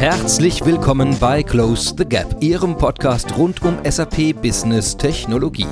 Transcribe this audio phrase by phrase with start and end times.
[0.00, 5.66] Herzlich willkommen bei Close the Gap, Ihrem Podcast rund um SAP Business Technologie.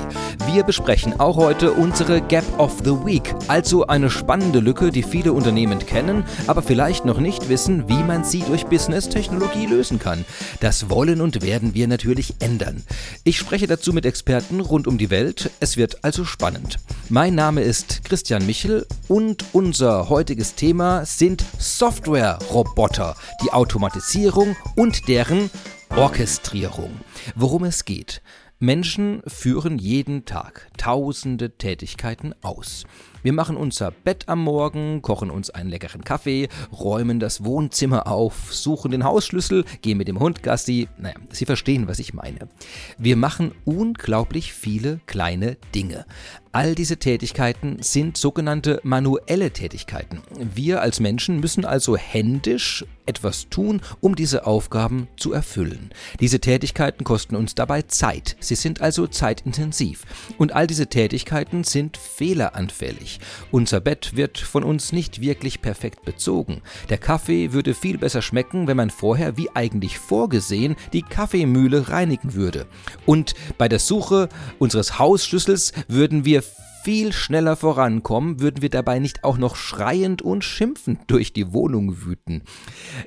[0.53, 5.33] Wir besprechen auch heute unsere Gap of the Week, also eine spannende Lücke, die viele
[5.33, 10.23] Unternehmen kennen, aber vielleicht noch nicht wissen, wie man sie durch Business Technologie lösen kann.
[10.59, 12.83] Das wollen und werden wir natürlich ändern.
[13.23, 15.49] Ich spreche dazu mit Experten rund um die Welt.
[15.59, 16.77] Es wird also spannend.
[17.09, 25.07] Mein Name ist Christian Michel und unser heutiges Thema sind Software-Roboter, die automatisieren Organisierung und
[25.07, 25.49] deren
[25.95, 26.91] Orchestrierung.
[27.35, 28.21] Worum es geht.
[28.59, 32.83] Menschen führen jeden Tag tausende Tätigkeiten aus.
[33.23, 38.53] Wir machen unser Bett am Morgen, kochen uns einen leckeren Kaffee, räumen das Wohnzimmer auf,
[38.53, 40.89] suchen den Hausschlüssel, gehen mit dem Hund Gassi.
[40.97, 42.49] Naja, Sie verstehen, was ich meine.
[42.97, 46.05] Wir machen unglaublich viele kleine Dinge.
[46.51, 50.21] All diese Tätigkeiten sind sogenannte manuelle Tätigkeiten.
[50.53, 55.89] Wir als Menschen müssen also händisch etwas tun, um diese Aufgaben zu erfüllen.
[56.19, 58.37] Diese Tätigkeiten kosten uns dabei Zeit.
[58.39, 60.05] Sie sind also zeitintensiv.
[60.37, 63.19] Und all diese Tätigkeiten sind fehleranfällig.
[63.51, 66.61] Unser Bett wird von uns nicht wirklich perfekt bezogen.
[66.89, 72.35] Der Kaffee würde viel besser schmecken, wenn man vorher, wie eigentlich vorgesehen, die Kaffeemühle reinigen
[72.35, 72.67] würde.
[73.07, 74.29] Und bei der Suche
[74.59, 76.43] unseres Hausschlüssels würden wir
[76.89, 82.03] viel schneller vorankommen, würden wir dabei nicht auch noch schreiend und schimpfend durch die Wohnung
[82.03, 82.41] wüten.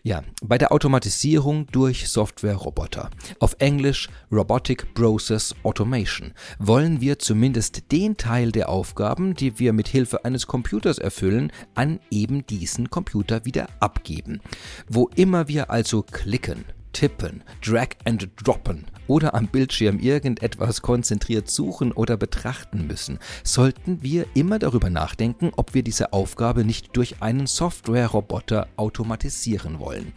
[0.04, 3.10] Ja, bei der Automatisierung durch Software-Roboter,
[3.40, 9.88] auf Englisch Robotic Process Automation, wollen wir zumindest den Teil der Aufgaben, die wir mit
[9.88, 14.40] Hilfe eines Computers erfüllen, an eben diesen Computer wieder abgeben.
[14.88, 21.92] Wo immer wir also klicken, tippen, drag and droppen oder am Bildschirm irgendetwas konzentriert suchen
[21.92, 27.46] oder betrachten müssen, sollten wir immer darüber nachdenken, ob wir diese Aufgabe nicht durch einen
[27.46, 30.12] Software-Roboter automatisieren wollen.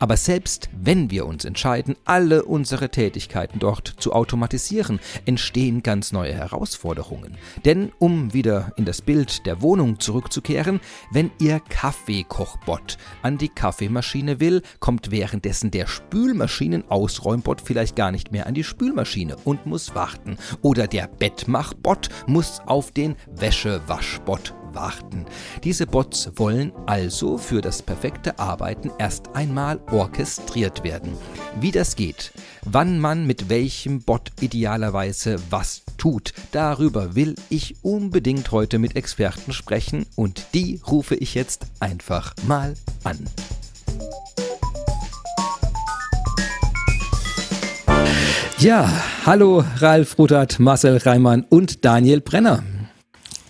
[0.00, 6.32] Aber selbst wenn wir uns entscheiden, alle unsere Tätigkeiten dort zu automatisieren, entstehen ganz neue
[6.32, 7.36] Herausforderungen.
[7.66, 10.80] Denn um wieder in das Bild der Wohnung zurückzukehren,
[11.12, 18.46] wenn Ihr Kaffeekochbot an die Kaffeemaschine will, kommt währenddessen der Spülmaschinenausräumbot vielleicht gar nicht mehr
[18.46, 20.38] an die Spülmaschine und muss warten.
[20.62, 25.26] Oder der Bettmachbot muss auf den Wäschewaschbot warten.
[25.64, 31.12] Diese Bots wollen also für das perfekte Arbeiten erst einmal orchestriert werden.
[31.60, 32.32] Wie das geht,
[32.64, 39.52] wann man mit welchem Bot idealerweise was tut, darüber will ich unbedingt heute mit Experten
[39.52, 43.18] sprechen und die rufe ich jetzt einfach mal an.
[48.60, 48.90] Ja,
[49.24, 52.62] hallo Ralf Rudert, Marcel Reimann und Daniel Brenner.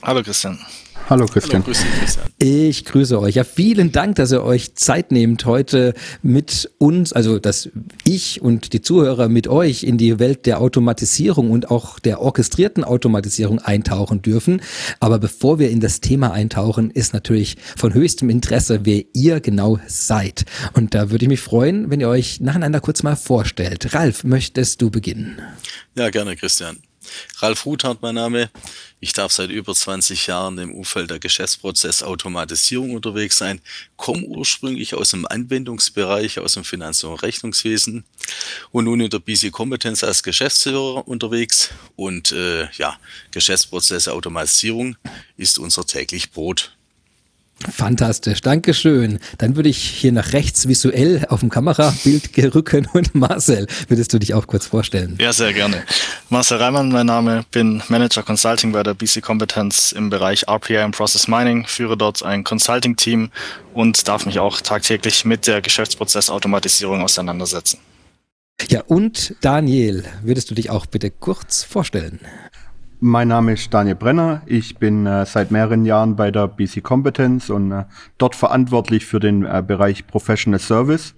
[0.03, 0.57] Hallo Christian.
[1.11, 1.65] Hallo Christian.
[1.65, 2.27] Hallo, grüß dich, Christian.
[2.39, 3.35] Ich grüße euch.
[3.35, 7.69] Ja, vielen Dank, dass ihr euch Zeit nehmt, heute mit uns, also dass
[8.05, 12.85] ich und die Zuhörer mit euch in die Welt der Automatisierung und auch der orchestrierten
[12.85, 14.63] Automatisierung eintauchen dürfen.
[15.01, 19.81] Aber bevor wir in das Thema eintauchen, ist natürlich von höchstem Interesse, wer ihr genau
[19.89, 20.45] seid.
[20.75, 23.95] Und da würde ich mich freuen, wenn ihr euch nacheinander kurz mal vorstellt.
[23.95, 25.43] Ralf, möchtest du beginnen?
[25.97, 26.79] Ja, gerne, Christian.
[27.39, 28.51] Ralf Ruthart mein Name.
[29.01, 33.61] Ich darf seit über 20 Jahren im Umfeld der Geschäftsprozessautomatisierung unterwegs sein,
[33.97, 38.05] komme ursprünglich aus dem Anwendungsbereich, aus dem Finanz- und Rechnungswesen
[38.73, 41.71] und nun in der BC Kompetenz als Geschäftsführer unterwegs.
[41.97, 42.99] Und äh, ja,
[43.31, 44.97] Geschäftsprozessautomatisierung
[45.37, 46.77] ist unser täglich Brot.
[47.69, 49.19] Fantastisch, Dankeschön.
[49.39, 54.19] Dann würde ich hier nach rechts visuell auf dem Kamerabild rücken und Marcel, würdest du
[54.19, 55.19] dich auch kurz vorstellen?
[55.21, 55.83] Ja, sehr gerne.
[56.31, 60.97] Marcel Reimann, mein Name, bin Manager Consulting bei der BC Kompetenz im Bereich RPA und
[60.97, 63.31] Process Mining, führe dort ein Consulting-Team
[63.75, 67.79] und darf mich auch tagtäglich mit der Geschäftsprozessautomatisierung auseinandersetzen.
[68.69, 72.21] Ja, und Daniel, würdest du dich auch bitte kurz vorstellen?
[73.03, 74.43] Mein Name ist Daniel Brenner.
[74.45, 77.85] Ich bin äh, seit mehreren Jahren bei der BC Competence und äh,
[78.19, 81.15] dort verantwortlich für den äh, Bereich Professional Service.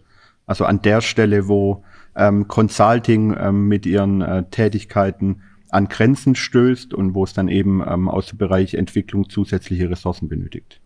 [0.47, 1.83] Also an der Stelle, wo
[2.15, 7.83] ähm, Consulting ähm, mit ihren äh, Tätigkeiten an Grenzen stößt und wo es dann eben
[7.85, 10.82] ähm, aus dem Bereich Entwicklung zusätzliche Ressourcen benötigt.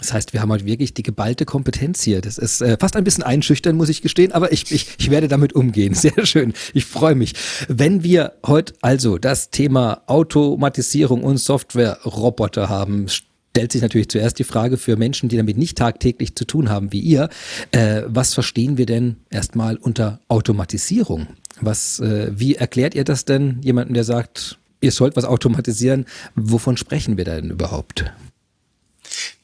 [0.00, 2.20] Das heißt, wir haben heute wirklich die geballte Kompetenz hier.
[2.22, 5.28] Das ist äh, fast ein bisschen einschüchtern, muss ich gestehen, aber ich, ich, ich werde
[5.28, 5.94] damit umgehen.
[6.00, 6.54] Sehr schön.
[6.72, 7.34] Ich freue mich.
[7.68, 14.44] Wenn wir heute also das Thema Automatisierung und Software-Roboter haben, stellt sich natürlich zuerst die
[14.44, 17.28] Frage für Menschen, die damit nicht tagtäglich zu tun haben wie ihr,
[17.72, 21.26] äh, was verstehen wir denn erstmal unter Automatisierung?
[21.60, 26.06] Was, äh, wie erklärt ihr das denn jemandem, der sagt, ihr sollt was automatisieren?
[26.36, 28.10] Wovon sprechen wir denn überhaupt?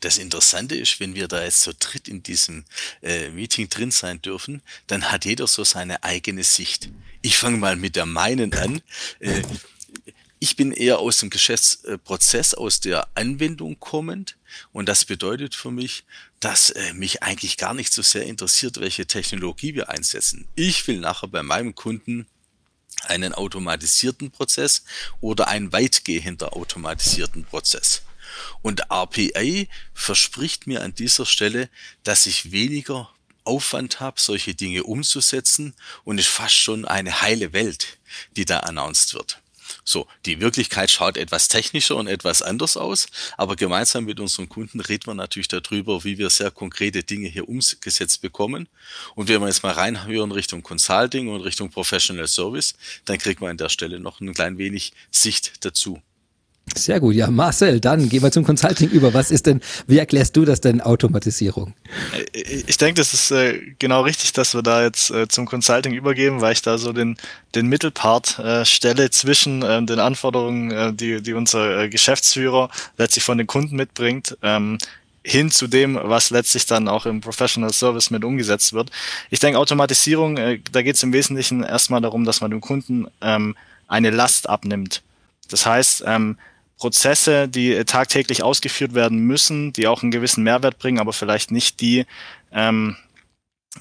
[0.06, 2.64] Das Interessante ist, wenn wir da jetzt so dritt in diesem
[3.02, 6.90] äh, Meeting drin sein dürfen, dann hat jeder so seine eigene Sicht.
[7.22, 8.82] Ich fange mal mit der meinen an.
[9.18, 9.42] Äh,
[10.38, 14.36] ich bin eher aus dem Geschäftsprozess, aus der Anwendung kommend.
[14.72, 16.04] Und das bedeutet für mich,
[16.38, 20.46] dass äh, mich eigentlich gar nicht so sehr interessiert, welche Technologie wir einsetzen.
[20.54, 22.26] Ich will nachher bei meinem Kunden
[23.02, 24.84] einen automatisierten Prozess
[25.20, 28.02] oder einen weitgehender automatisierten Prozess.
[28.62, 31.68] Und RPA verspricht mir an dieser Stelle,
[32.04, 33.10] dass ich weniger
[33.44, 35.74] Aufwand habe, solche Dinge umzusetzen
[36.04, 37.98] und ist fast schon eine heile Welt,
[38.36, 39.40] die da announced wird.
[39.84, 43.06] So, die Wirklichkeit schaut etwas technischer und etwas anders aus,
[43.36, 47.48] aber gemeinsam mit unseren Kunden reden wir natürlich darüber, wie wir sehr konkrete Dinge hier
[47.48, 48.68] umgesetzt bekommen.
[49.14, 52.74] Und wenn wir jetzt mal reinhören Richtung Consulting und Richtung Professional Service,
[53.04, 56.00] dann kriegt man an der Stelle noch ein klein wenig Sicht dazu.
[56.74, 59.14] Sehr gut, ja, Marcel, dann gehen wir zum Consulting über.
[59.14, 61.74] Was ist denn, wie erklärst du das denn Automatisierung?
[62.12, 65.94] Äh, ich denke, das ist äh, genau richtig, dass wir da jetzt äh, zum Consulting
[65.94, 67.16] übergeben, weil ich da so den,
[67.54, 73.76] den Mittelpart stelle zwischen äh, den Anforderungen, die, die unser Geschäftsführer letztlich von den Kunden
[73.76, 74.78] mitbringt, ähm,
[75.22, 78.90] hin zu dem, was letztlich dann auch im Professional Service mit umgesetzt wird.
[79.30, 83.56] Ich denke, Automatisierung, da geht es im Wesentlichen erstmal darum, dass man dem Kunden ähm,
[83.88, 85.02] eine Last abnimmt.
[85.48, 86.36] Das heißt, ähm,
[86.76, 91.50] Prozesse, die äh, tagtäglich ausgeführt werden müssen, die auch einen gewissen Mehrwert bringen, aber vielleicht
[91.50, 92.06] nicht die,
[92.52, 92.96] ähm,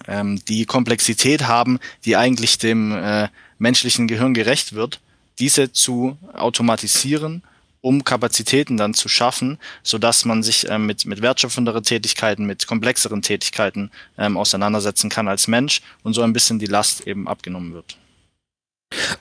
[0.07, 3.27] ähm, die Komplexität haben, die eigentlich dem äh,
[3.57, 5.01] menschlichen Gehirn gerecht wird,
[5.39, 7.43] diese zu automatisieren,
[7.81, 12.65] um Kapazitäten dann zu schaffen, so dass man sich äh, mit, mit wertschöpfenderen Tätigkeiten, mit
[12.65, 17.73] komplexeren Tätigkeiten ähm, auseinandersetzen kann als Mensch und so ein bisschen die Last eben abgenommen
[17.73, 17.97] wird.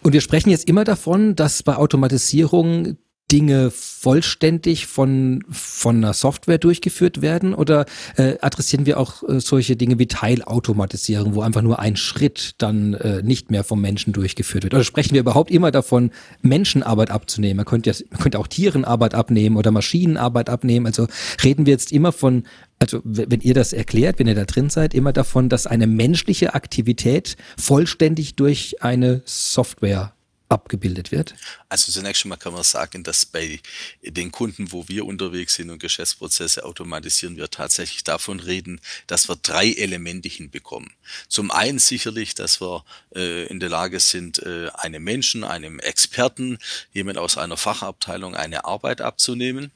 [0.03, 2.97] Und wir sprechen jetzt immer davon, dass bei Automatisierung
[3.32, 7.87] Dinge vollständig von, von einer Software durchgeführt werden oder
[8.17, 12.93] äh, adressieren wir auch äh, solche Dinge wie Teilautomatisierung, wo einfach nur ein Schritt dann
[12.94, 14.75] äh, nicht mehr vom Menschen durchgeführt wird?
[14.75, 16.11] Oder sprechen wir überhaupt immer davon,
[16.43, 17.56] Menschenarbeit abzunehmen?
[17.56, 20.87] Man könnte, ja, man könnte auch Tierenarbeit abnehmen oder Maschinenarbeit abnehmen.
[20.87, 21.06] Also
[21.43, 22.44] reden wir jetzt immer von,
[22.79, 26.55] also wenn ihr das erklärt, wenn ihr da drin seid, immer davon, dass eine menschliche
[26.55, 30.12] Aktivität vollständig durch eine Software
[30.49, 31.35] abgebildet wird?
[31.69, 33.61] Also zunächst einmal kann man sagen, dass bei
[34.02, 39.37] den Kunden, wo wir unterwegs sind und Geschäftsprozesse automatisieren, wir tatsächlich davon reden, dass wir
[39.37, 40.93] drei Elemente hinbekommen.
[41.29, 46.58] Zum einen sicherlich, dass wir äh, in der Lage sind, äh, einem Menschen, einem Experten,
[46.93, 49.73] jemand aus einer Fachabteilung eine Arbeit abzunehmen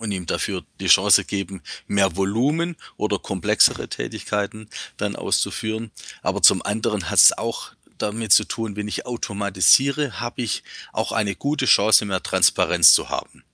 [0.00, 5.90] und ihm dafür die Chance geben, mehr Volumen oder komplexere Tätigkeiten dann auszuführen.
[6.22, 7.72] Aber zum anderen hat es auch
[8.02, 10.62] damit zu tun, wenn ich automatisiere, habe ich
[10.92, 13.44] auch eine gute Chance, mehr Transparenz zu haben.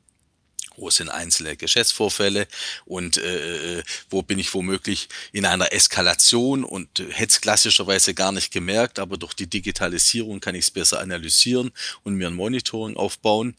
[0.78, 2.46] Wo sind einzelne Geschäftsvorfälle
[2.84, 8.30] und äh, wo bin ich womöglich in einer Eskalation und äh, hätte es klassischerweise gar
[8.30, 11.72] nicht gemerkt, aber durch die Digitalisierung kann ich es besser analysieren
[12.02, 13.56] und mir ein Monitoring aufbauen.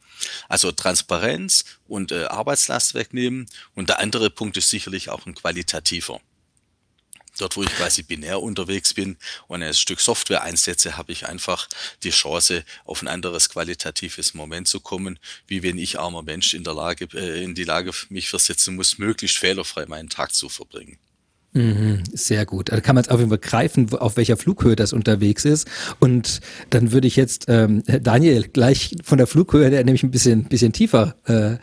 [0.48, 3.48] Also Transparenz und äh, Arbeitslast wegnehmen.
[3.74, 6.22] Und der andere Punkt ist sicherlich auch ein qualitativer.
[7.38, 9.18] Dort, wo ich quasi binär unterwegs bin
[9.48, 11.68] und ein Stück Software einsetze, habe ich einfach
[12.04, 16.64] die Chance, auf ein anderes qualitatives Moment zu kommen, wie wenn ich armer Mensch in
[16.64, 20.98] der Lage, äh, in die Lage mich versetzen muss, möglichst fehlerfrei meinen Tag zu verbringen.
[21.54, 22.72] Mhm, sehr gut.
[22.72, 25.68] Da kann man es auf jeden Fall greifen, auf welcher Flughöhe das unterwegs ist.
[26.00, 30.44] Und dann würde ich jetzt ähm, Daniel gleich von der Flughöhe der nämlich ein bisschen,
[30.44, 31.58] bisschen tiefer äh,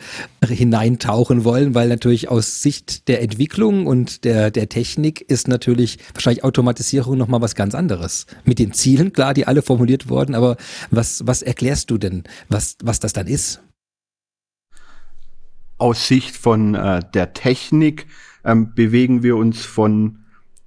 [0.45, 6.43] hineintauchen wollen, weil natürlich aus Sicht der Entwicklung und der, der Technik ist natürlich wahrscheinlich
[6.43, 8.25] Automatisierung nochmal was ganz anderes.
[8.43, 10.57] Mit den Zielen, klar, die alle formuliert wurden, aber
[10.89, 13.61] was, was erklärst du denn, was, was das dann ist?
[15.77, 18.07] Aus Sicht von äh, der Technik
[18.45, 20.19] ähm, bewegen wir uns von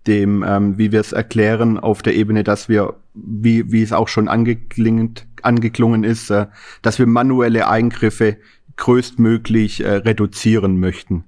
[0.06, 4.08] dem, ähm, wie wir es erklären, auf der Ebene, dass wir, wie, wie es auch
[4.08, 6.46] schon angeklingend, angeklungen ist, äh,
[6.82, 8.38] dass wir manuelle Eingriffe
[8.76, 11.24] größtmöglich äh, reduzieren möchten.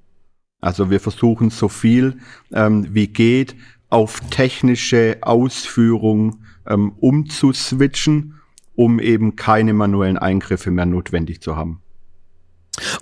[0.60, 2.18] Also wir versuchen so viel
[2.52, 3.56] ähm, wie geht
[3.88, 8.40] auf technische Ausführung ähm, umzuswitchen,
[8.74, 11.82] um eben keine manuellen Eingriffe mehr notwendig zu haben.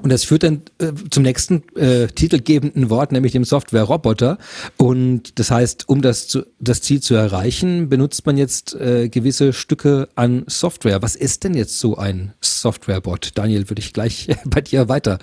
[0.02, 4.38] Und das führt dann äh, zum nächsten äh, titelgebenden Wort, nämlich dem Software-Roboter.
[4.76, 9.52] Und das heißt, um das, zu, das Ziel zu erreichen, benutzt man jetzt äh, gewisse
[9.52, 11.02] Stücke an Software.
[11.02, 13.32] Was ist denn jetzt so ein Software-Bot?
[13.34, 15.18] Daniel, würde ich gleich bei dir weiter,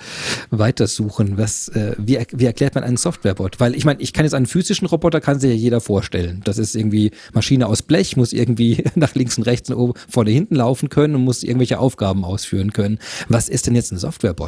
[0.49, 1.37] weiter suchen.
[1.37, 3.59] Was, äh, wie, wie erklärt man einen Software-Bot?
[3.59, 6.41] Weil ich meine, ich kann jetzt einen physischen Roboter, kann sich ja jeder vorstellen.
[6.43, 10.31] Das ist irgendwie Maschine aus Blech, muss irgendwie nach links und rechts und oben, vorne,
[10.31, 12.99] hinten laufen können und muss irgendwelche Aufgaben ausführen können.
[13.27, 14.44] Was ist denn jetzt ein Software-Bot?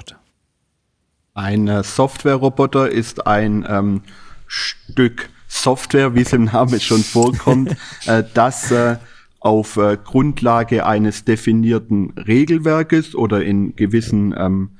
[1.33, 4.01] Ein äh, Software-Roboter ist ein ähm,
[4.47, 7.75] Stück Software, wie es im Namen schon vorkommt,
[8.05, 8.97] äh, das äh,
[9.39, 14.71] auf äh, Grundlage eines definierten Regelwerkes oder in gewissen ähm,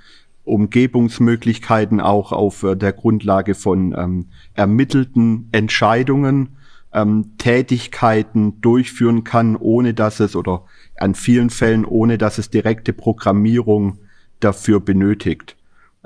[0.44, 6.58] Umgebungsmöglichkeiten auch auf äh, der Grundlage von ähm, ermittelten Entscheidungen
[6.94, 10.64] ähm, Tätigkeiten durchführen kann, ohne dass es oder
[10.98, 14.00] an vielen Fällen ohne dass es direkte Programmierung
[14.40, 15.56] dafür benötigt.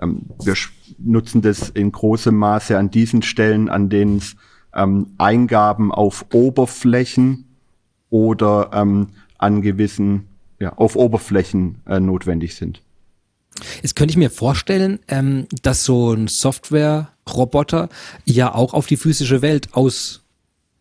[0.02, 0.56] Ähm, wir
[0.98, 4.36] nutzen das in großem Maße an diesen Stellen, an denen es
[4.74, 7.46] ähm, Eingaben auf Oberflächen
[8.10, 9.08] oder ähm,
[9.38, 10.28] an gewissen,
[10.60, 12.82] ja, auf Oberflächen äh, notwendig sind.
[13.82, 17.90] Jetzt könnte ich mir vorstellen, ähm, dass so ein Software-Roboter
[18.26, 20.21] ja auch auf die physische Welt aus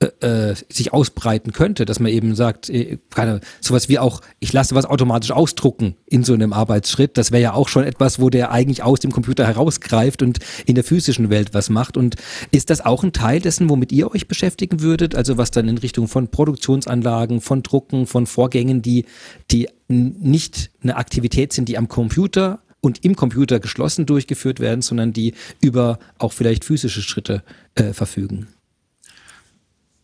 [0.01, 4.75] äh, sich ausbreiten könnte, dass man eben sagt, äh, keine, sowas wie auch, ich lasse
[4.75, 8.51] was automatisch ausdrucken in so einem Arbeitsschritt, das wäre ja auch schon etwas, wo der
[8.51, 11.99] eigentlich aus dem Computer herausgreift und in der physischen Welt was macht.
[11.99, 12.17] Und
[12.51, 15.15] ist das auch ein Teil dessen, womit ihr euch beschäftigen würdet?
[15.15, 19.05] Also was dann in Richtung von Produktionsanlagen, von Drucken, von Vorgängen, die,
[19.51, 25.13] die nicht eine Aktivität sind, die am Computer und im Computer geschlossen durchgeführt werden, sondern
[25.13, 27.43] die über auch vielleicht physische Schritte
[27.75, 28.49] äh, verfügen.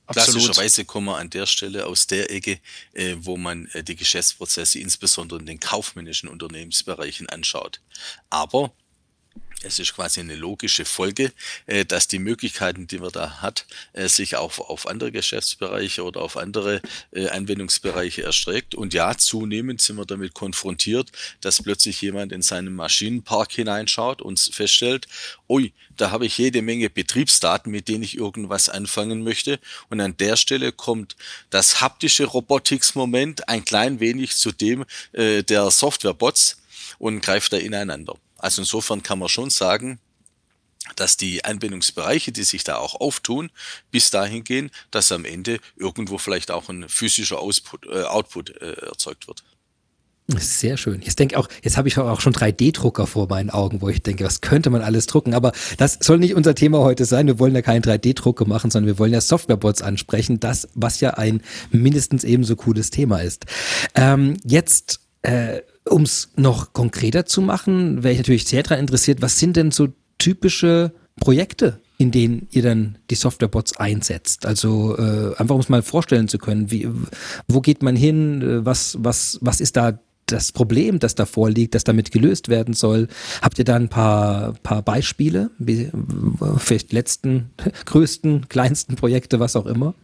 [0.06, 2.60] Klassischerweise kommen wir an der Stelle aus der Ecke,
[2.92, 7.80] äh, wo man äh, die Geschäftsprozesse insbesondere in den kaufmännischen Unternehmensbereichen anschaut.
[8.30, 8.72] Aber
[9.62, 11.32] es ist quasi eine logische Folge,
[11.66, 16.20] äh, dass die Möglichkeiten, die man da hat, äh, sich auch auf andere Geschäftsbereiche oder
[16.20, 16.82] auf andere
[17.12, 18.74] äh, Anwendungsbereiche erstreckt.
[18.74, 21.10] Und ja, zunehmend sind wir damit konfrontiert,
[21.40, 25.06] dass plötzlich jemand in seinen Maschinenpark hineinschaut und feststellt,
[25.48, 29.58] ui, da habe ich jede Menge Betriebsdaten, mit denen ich irgendwas anfangen möchte.
[29.88, 31.16] Und an der Stelle kommt
[31.50, 34.84] das haptische Robotics-Moment ein klein wenig zu dem
[35.14, 36.58] der Softwarebots
[36.98, 38.16] und greift da ineinander.
[38.38, 39.98] Also insofern kann man schon sagen,
[40.94, 43.50] dass die Anwendungsbereiche, die sich da auch auftun,
[43.90, 48.86] bis dahin gehen, dass am Ende irgendwo vielleicht auch ein physischer Ausput, äh, Output äh,
[48.86, 49.42] erzeugt wird.
[50.28, 51.02] Sehr schön.
[51.02, 54.24] Jetzt denke auch, jetzt habe ich auch schon 3D-Drucker vor meinen Augen, wo ich denke,
[54.24, 55.34] was könnte man alles drucken?
[55.34, 57.28] Aber das soll nicht unser Thema heute sein.
[57.28, 60.40] Wir wollen ja keinen 3D-Drucker machen, sondern wir wollen ja Softwarebots ansprechen.
[60.40, 63.46] Das, was ja ein mindestens ebenso cooles Thema ist.
[63.94, 69.22] Ähm, jetzt äh, um es noch konkreter zu machen, wäre ich natürlich sehr daran interessiert,
[69.22, 69.88] was sind denn so
[70.18, 74.46] typische Projekte, in denen ihr dann die Softwarebots einsetzt?
[74.46, 76.88] Also äh, einfach um es mal vorstellen zu können, wie,
[77.48, 81.74] wo geht man hin, äh, was, was, was ist da das Problem, das da vorliegt,
[81.74, 83.06] das damit gelöst werden soll?
[83.40, 85.50] Habt ihr da ein paar, paar Beispiele,
[86.58, 87.50] vielleicht letzten,
[87.86, 89.94] größten, kleinsten Projekte, was auch immer?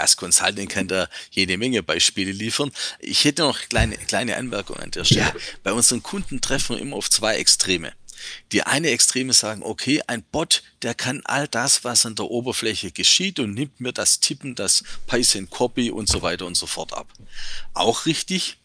[0.00, 2.72] Als Consulting kann da jede Menge Beispiele liefern.
[2.98, 5.20] Ich hätte noch kleine, kleine Anmerkungen an der Stelle.
[5.20, 5.34] Ja.
[5.62, 7.92] Bei unseren Kunden treffen wir immer auf zwei Extreme.
[8.52, 12.90] Die eine Extreme sagen, okay, ein Bot, der kann all das, was an der Oberfläche
[12.90, 16.92] geschieht und nimmt mir das Tippen, das Python Copy und so weiter und so fort
[16.92, 17.12] ab.
[17.74, 18.58] Auch richtig,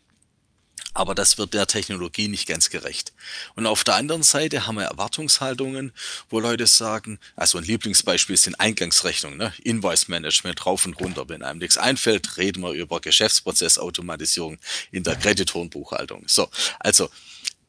[0.93, 3.13] aber das wird der Technologie nicht ganz gerecht.
[3.55, 5.91] Und auf der anderen Seite haben wir Erwartungshaltungen,
[6.29, 9.53] wo Leute sagen, also ein Lieblingsbeispiel sind Eingangsrechnungen, ne?
[9.63, 11.27] Invoice Management rauf und runter.
[11.27, 14.59] Wenn einem nichts einfällt, reden wir über Geschäftsprozessautomatisierung
[14.91, 16.23] in der Kreditorenbuchhaltung.
[16.27, 17.09] So, also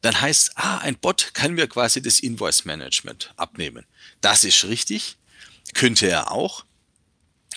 [0.01, 3.85] dann heißt, ah, ein Bot kann mir quasi das Invoice Management abnehmen.
[4.21, 5.17] Das ist richtig,
[5.73, 6.63] könnte er auch,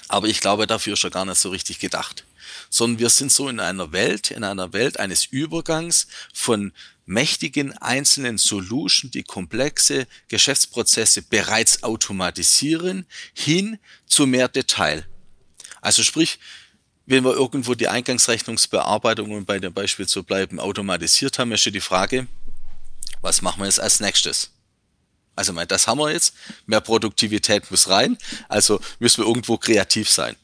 [0.09, 2.25] aber ich glaube, dafür ist er gar nicht so richtig gedacht
[2.71, 6.73] sondern wir sind so in einer Welt, in einer Welt eines Übergangs von
[7.07, 15.07] mächtigen einzelnen Solutions, die komplexe Geschäftsprozesse bereits automatisieren, hin zu mehr Detail.
[15.81, 16.39] Also sprich,
[17.07, 21.81] wenn wir irgendwo die Eingangsrechnungsbearbeitung, um bei dem Beispiel zu bleiben, automatisiert haben, ist die
[21.81, 22.27] Frage,
[23.23, 24.51] was machen wir jetzt als nächstes?
[25.35, 26.35] Also, das haben wir jetzt.
[26.67, 28.19] Mehr Produktivität muss rein.
[28.49, 30.35] Also müssen wir irgendwo kreativ sein.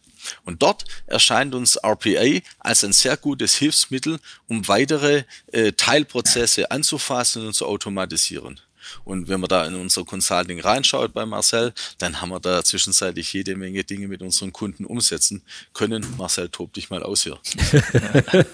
[0.45, 7.47] Und dort erscheint uns RPA als ein sehr gutes Hilfsmittel, um weitere äh, Teilprozesse anzufassen
[7.47, 8.61] und zu automatisieren.
[9.05, 13.33] Und wenn man da in unser Consulting reinschaut bei Marcel, dann haben wir da zwischenzeitlich
[13.33, 16.07] jede Menge Dinge mit unseren Kunden umsetzen können.
[16.17, 17.39] Marcel, tob dich mal aus hier.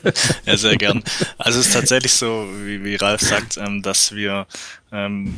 [0.47, 1.03] ja, sehr gern.
[1.39, 4.47] Also es ist tatsächlich so, wie, wie Ralf sagt, ähm, dass wir
[4.93, 5.35] ähm,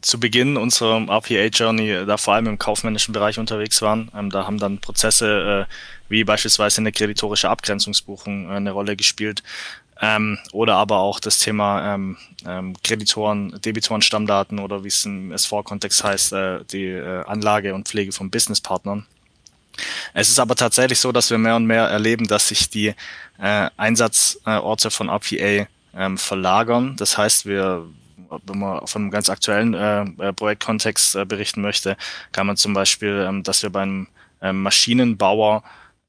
[0.00, 4.10] zu Beginn unserer RPA-Journey äh, da vor allem im kaufmännischen Bereich unterwegs waren.
[4.16, 5.72] Ähm, da haben dann Prozesse äh,
[6.08, 9.42] wie beispielsweise eine kreditorische Abgrenzungsbuchung äh, eine Rolle gespielt.
[10.02, 16.02] Ähm, oder aber auch das Thema ähm, ähm, Kreditoren, Debitoren-Stammdaten oder wie es im SV-Kontext
[16.02, 19.06] heißt, äh, die äh, Anlage und Pflege von Businesspartnern.
[20.14, 22.94] Es ist aber tatsächlich so, dass wir mehr und mehr erleben, dass sich die
[23.38, 26.96] äh, Einsatzorte von RPA ähm, verlagern.
[26.96, 27.86] Das heißt, wir
[28.46, 31.96] wenn man von einem ganz aktuellen äh, äh, Projektkontext äh, berichten möchte,
[32.32, 34.08] kann man zum Beispiel, ähm, dass wir beim
[34.40, 35.62] ähm, Maschinenbauer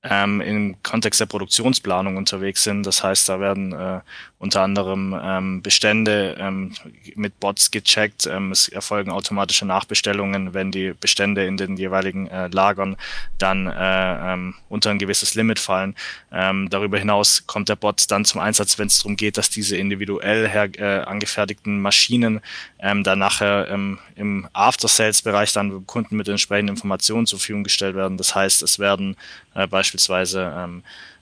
[0.03, 2.85] ähm, im Kontext der Produktionsplanung unterwegs sind.
[2.85, 4.01] Das heißt, da werden äh,
[4.41, 6.73] unter anderem ähm, Bestände ähm,
[7.15, 8.25] mit Bots gecheckt.
[8.25, 12.97] Ähm, es erfolgen automatische Nachbestellungen, wenn die Bestände in den jeweiligen äh, Lagern
[13.37, 15.95] dann äh, ähm, unter ein gewisses Limit fallen.
[16.31, 19.77] Ähm, darüber hinaus kommt der Bot dann zum Einsatz, wenn es darum geht, dass diese
[19.77, 22.41] individuell her, äh, angefertigten Maschinen
[22.79, 28.17] ähm, dann nachher ähm, im After-Sales-Bereich dann Kunden mit entsprechenden Informationen zur Verfügung gestellt werden.
[28.17, 29.17] Das heißt, es werden
[29.53, 30.81] äh, beispielsweise ähm,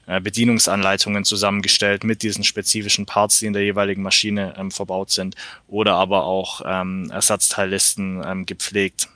[0.10, 5.36] äh, Bedienungsanleitungen zusammengestellt mit diesen spezifischen Parts, die in der jeweiligen Maschine ähm, verbaut sind,
[5.68, 9.08] oder aber auch ähm, Ersatzteillisten ähm, gepflegt.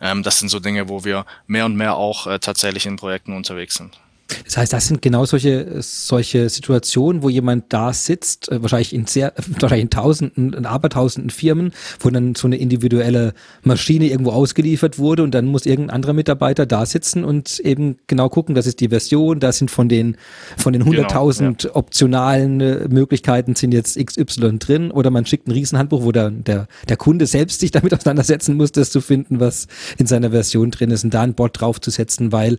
[0.00, 3.32] Ähm, das sind so Dinge, wo wir mehr und mehr auch äh, tatsächlich in Projekten
[3.36, 4.00] unterwegs sind.
[4.44, 9.06] Das heißt, das sind genau solche, solche Situationen, wo jemand da sitzt, äh, wahrscheinlich in
[9.06, 14.98] sehr, wahrscheinlich in tausenden, in abertausenden Firmen, wo dann so eine individuelle Maschine irgendwo ausgeliefert
[14.98, 18.80] wurde und dann muss irgendein anderer Mitarbeiter da sitzen und eben genau gucken, das ist
[18.80, 20.16] die Version, da sind von den,
[20.56, 21.76] von den 100.000 genau, ja.
[21.76, 26.66] optionalen äh, Möglichkeiten sind jetzt XY drin oder man schickt ein Riesenhandbuch, wo der, der,
[26.88, 29.66] der Kunde selbst sich damit auseinandersetzen muss, das zu finden, was
[29.98, 32.58] in seiner Version drin ist und da ein Bot draufzusetzen, weil,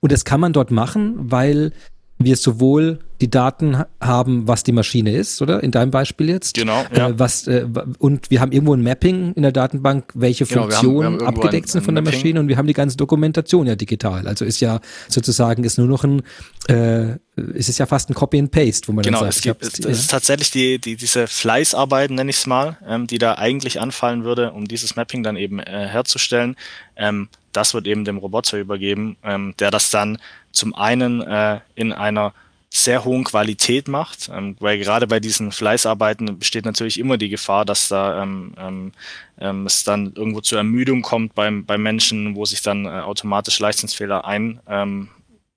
[0.00, 1.72] und das kann man dort machen, machen, weil
[2.18, 5.62] wir sowohl die Daten haben, was die Maschine ist, oder?
[5.62, 6.54] In deinem Beispiel jetzt.
[6.54, 6.84] Genau.
[6.94, 7.08] Ja.
[7.08, 7.66] Äh, was, äh,
[7.98, 11.26] und wir haben irgendwo ein Mapping in der Datenbank, welche genau, Funktionen wir haben, wir
[11.26, 12.18] haben abgedeckt ein, sind von der Mapping.
[12.18, 14.26] Maschine und wir haben die ganze Dokumentation ja digital.
[14.26, 16.22] Also ist ja sozusagen ist nur noch ein,
[16.68, 17.16] äh,
[17.54, 19.62] ist es ja fast ein Copy and Paste, wo man genau, dann sagt, es, gibt,
[19.62, 23.34] es, es ist tatsächlich die, die, diese Fleißarbeiten, nenne ich es mal, ähm, die da
[23.34, 26.56] eigentlich anfallen würde, um dieses Mapping dann eben äh, herzustellen.
[26.96, 30.18] Ähm, das wird eben dem Roboter übergeben, ähm, der das dann
[30.52, 32.32] zum einen äh, in einer
[32.72, 37.64] sehr hohen Qualität macht, ähm, weil gerade bei diesen Fleißarbeiten besteht natürlich immer die Gefahr,
[37.64, 38.92] dass da ähm, ähm,
[39.38, 43.58] ähm, es dann irgendwo zur Ermüdung kommt beim, beim Menschen, wo sich dann äh, automatisch
[43.58, 45.08] Leistungsfehler ein, ähm,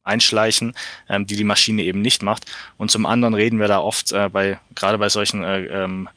[0.03, 0.73] einschleichen,
[1.07, 2.51] ähm, die die Maschine eben nicht macht.
[2.77, 6.09] Und zum anderen reden wir da oft äh, bei gerade bei solchen äh, ähm,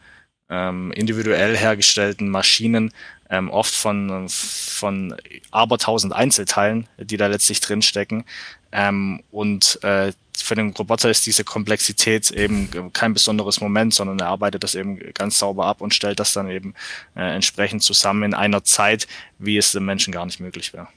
[0.49, 2.93] ähm, individuell hergestellten Maschinen
[3.29, 5.15] ähm, oft von, von
[5.51, 8.25] abertausend Einzelteilen, die da letztlich drinstecken.
[8.73, 14.29] Ähm, und äh, für den Roboter ist diese Komplexität eben kein besonderes Moment, sondern er
[14.29, 16.75] arbeitet das eben ganz sauber ab und stellt das dann eben
[17.15, 19.07] äh, entsprechend zusammen in einer Zeit,
[19.39, 20.89] wie es dem Menschen gar nicht möglich wäre.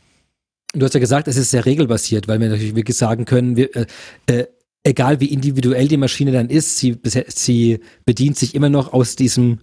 [0.74, 3.76] Du hast ja gesagt, es ist sehr regelbasiert, weil wir natürlich wirklich sagen können, wir,
[3.76, 3.86] äh,
[4.28, 4.48] äh
[4.84, 6.98] egal wie individuell die Maschine dann ist, sie,
[7.28, 9.60] sie bedient sich immer noch aus diesem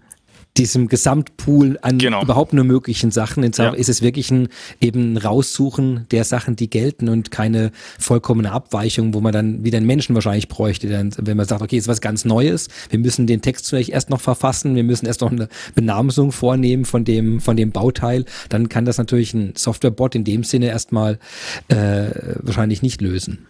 [0.59, 2.23] diesem Gesamtpool an genau.
[2.23, 3.43] überhaupt nur möglichen Sachen.
[3.43, 3.71] In ja.
[3.71, 4.49] ist es wirklich ein
[4.81, 9.87] eben Raussuchen der Sachen, die gelten und keine vollkommene Abweichung, wo man dann wieder einen
[9.87, 13.43] Menschen wahrscheinlich bräuchte, dann, wenn man sagt, okay, ist was ganz Neues, wir müssen den
[13.43, 17.57] Text vielleicht erst noch verfassen, wir müssen erst noch eine Benamsung vornehmen von dem, von
[17.57, 21.19] dem Bauteil, dann kann das natürlich ein Softwarebot in dem Sinne erstmal
[21.69, 22.09] äh,
[22.43, 23.47] wahrscheinlich nicht lösen.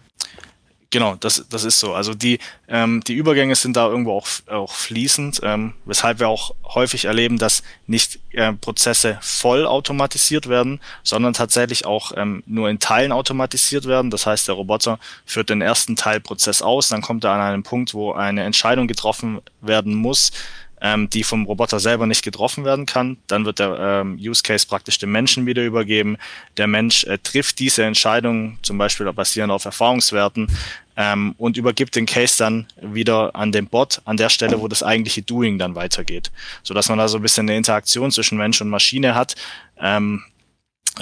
[0.89, 1.93] Genau, das, das ist so.
[1.93, 6.55] Also die, ähm, die Übergänge sind da irgendwo auch, auch fließend, ähm, weshalb wir auch
[6.63, 12.79] häufig erleben, dass nicht äh, Prozesse voll automatisiert werden, sondern tatsächlich auch ähm, nur in
[12.79, 14.11] Teilen automatisiert werden.
[14.11, 17.93] Das heißt, der Roboter führt den ersten Teilprozess aus, dann kommt er an einen Punkt,
[17.93, 20.31] wo eine Entscheidung getroffen werden muss,
[20.81, 23.17] ähm, die vom Roboter selber nicht getroffen werden kann.
[23.27, 26.17] Dann wird der ähm, Use Case praktisch dem Menschen wieder übergeben.
[26.57, 30.47] Der Mensch äh, trifft diese Entscheidung, zum Beispiel basierend auf Erfahrungswerten,
[30.95, 34.83] ähm, und übergibt den Case dann wieder an den Bot an der Stelle, wo das
[34.83, 36.31] eigentliche Doing dann weitergeht.
[36.63, 39.35] So dass man da so ein bisschen eine Interaktion zwischen Mensch und Maschine hat.
[39.79, 40.23] Ähm,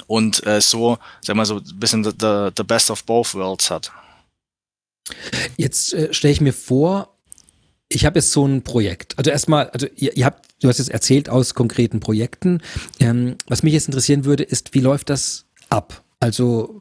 [0.06, 3.70] und äh, so, sag mal so, ein bisschen the, the, the best of both worlds
[3.70, 3.90] hat.
[5.56, 7.15] Jetzt äh, stelle ich mir vor,
[7.88, 9.16] ich habe jetzt so ein Projekt.
[9.16, 12.60] Also erstmal, also ihr, ihr habt, du hast es erzählt aus konkreten Projekten.
[12.98, 16.02] Ähm, was mich jetzt interessieren würde, ist, wie läuft das ab?
[16.18, 16.80] Also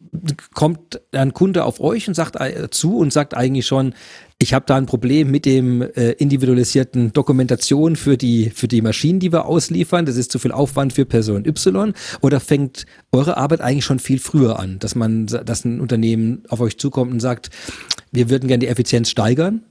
[0.54, 3.94] kommt ein Kunde auf euch und sagt äh, zu und sagt eigentlich schon,
[4.40, 9.20] ich habe da ein Problem mit dem äh, individualisierten Dokumentation für die für die Maschinen,
[9.20, 10.06] die wir ausliefern.
[10.06, 11.94] Das ist zu viel Aufwand für Person Y.
[12.22, 16.62] Oder fängt eure Arbeit eigentlich schon viel früher an, dass man, dass ein Unternehmen auf
[16.62, 17.50] euch zukommt und sagt,
[18.12, 19.64] wir würden gerne die Effizienz steigern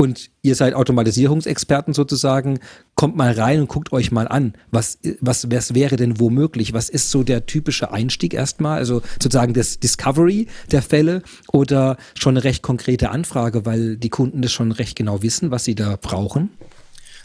[0.00, 2.60] und ihr seid Automatisierungsexperten sozusagen,
[2.94, 6.72] kommt mal rein und guckt euch mal an, was, was, was wäre denn womöglich?
[6.72, 8.78] Was ist so der typische Einstieg erstmal?
[8.78, 14.40] Also sozusagen das Discovery der Fälle oder schon eine recht konkrete Anfrage, weil die Kunden
[14.40, 16.50] das schon recht genau wissen, was sie da brauchen?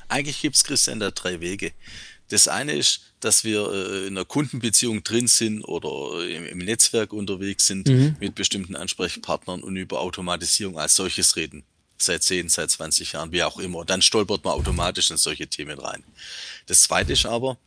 [0.09, 1.73] Eigentlich gibt es, Christian, da drei Wege.
[2.29, 7.13] Das eine ist, dass wir äh, in einer Kundenbeziehung drin sind oder im, im Netzwerk
[7.13, 8.15] unterwegs sind mhm.
[8.19, 11.63] mit bestimmten Ansprechpartnern und über Automatisierung als solches reden.
[12.03, 13.79] Seit 10, seit 20 Jahren, wie auch immer.
[13.79, 16.03] Und dann stolpert man automatisch in solche Themen rein.
[16.67, 17.57] Das zweite ist aber,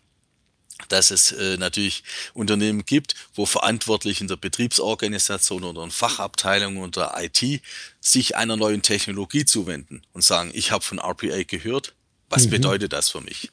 [0.88, 7.14] dass es äh, natürlich Unternehmen gibt, wo verantwortlich in der Betriebsorganisation oder in Fachabteilungen oder
[7.18, 7.62] IT
[8.00, 11.94] sich einer neuen Technologie zuwenden und sagen, ich habe von RPA gehört,
[12.28, 12.50] was mhm.
[12.50, 13.50] bedeutet das für mich?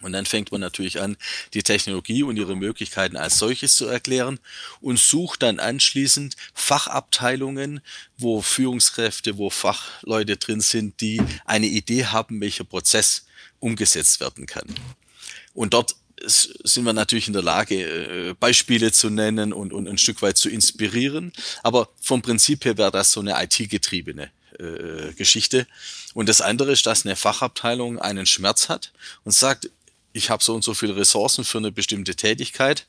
[0.00, 1.16] Und dann fängt man natürlich an,
[1.54, 4.38] die Technologie und ihre Möglichkeiten als solches zu erklären
[4.80, 7.80] und sucht dann anschließend Fachabteilungen,
[8.16, 13.26] wo Führungskräfte, wo Fachleute drin sind, die eine Idee haben, welcher Prozess
[13.58, 14.74] umgesetzt werden kann.
[15.54, 19.98] Und dort sind wir natürlich in der Lage, äh, Beispiele zu nennen und, und ein
[19.98, 21.32] Stück weit zu inspirieren.
[21.62, 25.66] Aber vom Prinzip her wäre das so eine IT-getriebene äh, Geschichte.
[26.14, 28.92] Und das andere ist, dass eine Fachabteilung einen Schmerz hat
[29.24, 29.70] und sagt,
[30.12, 32.86] ich habe so und so viele Ressourcen für eine bestimmte Tätigkeit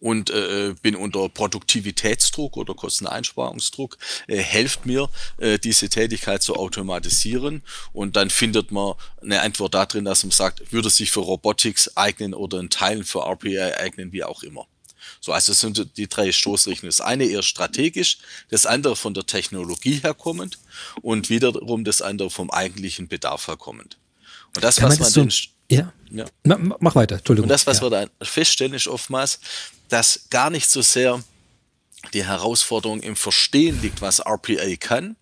[0.00, 7.62] und äh, bin unter Produktivitätsdruck oder Kosteneinsparungsdruck, äh, helft mir, äh, diese Tätigkeit zu automatisieren
[7.92, 12.34] und dann findet man eine Antwort darin, dass man sagt, würde sich für Robotics eignen
[12.34, 14.66] oder in Teilen für RPA eignen, wie auch immer.
[15.20, 16.90] So, also das sind die drei Stoßrichtungen.
[16.90, 18.18] Das eine eher strategisch,
[18.50, 20.58] das andere von der Technologie herkommend
[21.00, 23.96] und wiederum das andere vom eigentlichen Bedarf herkommend.
[24.54, 25.36] Und das, Kann was man, man so
[25.70, 25.92] ja.
[26.10, 26.26] ja.
[26.80, 27.44] mach weiter, Entschuldigung.
[27.44, 27.84] Und das, was ja.
[27.84, 29.40] wir da feststellen, ist oftmals,
[29.88, 31.22] dass gar nicht so sehr
[32.12, 35.16] die Herausforderung im Verstehen liegt, was RPA kann,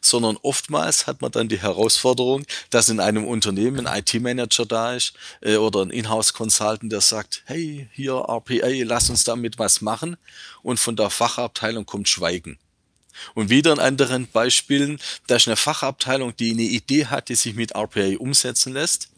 [0.00, 5.14] sondern oftmals hat man dann die Herausforderung, dass in einem Unternehmen ein IT-Manager da ist
[5.40, 10.16] äh, oder ein Inhouse-Consultant, der sagt, hey, hier RPA, lass uns damit was machen
[10.62, 12.58] und von der Fachabteilung kommt Schweigen.
[13.34, 17.54] Und wieder in anderen Beispielen, da ist eine Fachabteilung, die eine Idee hat, die sich
[17.54, 19.08] mit RPA umsetzen lässt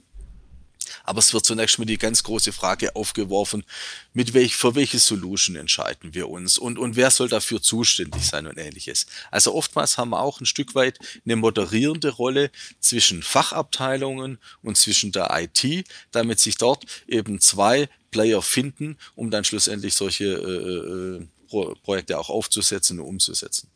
[1.05, 3.64] aber es wird zunächst mal die ganz große Frage aufgeworfen,
[4.12, 8.46] mit welch, für welche Solution entscheiden wir uns und, und wer soll dafür zuständig sein
[8.46, 9.07] und ähnliches.
[9.31, 12.50] Also oftmals haben wir auch ein Stück weit eine moderierende Rolle
[12.81, 19.44] zwischen Fachabteilungen und zwischen der IT, damit sich dort eben zwei Player finden, um dann
[19.44, 23.68] schlussendlich solche äh, äh, Projekte auch aufzusetzen und umzusetzen.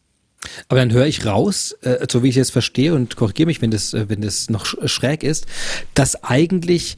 [0.69, 3.71] Aber dann höre ich raus, äh, so wie ich es verstehe und korrigiere mich, wenn
[3.71, 5.47] das, äh, wenn das noch schräg ist,
[5.95, 6.97] dass eigentlich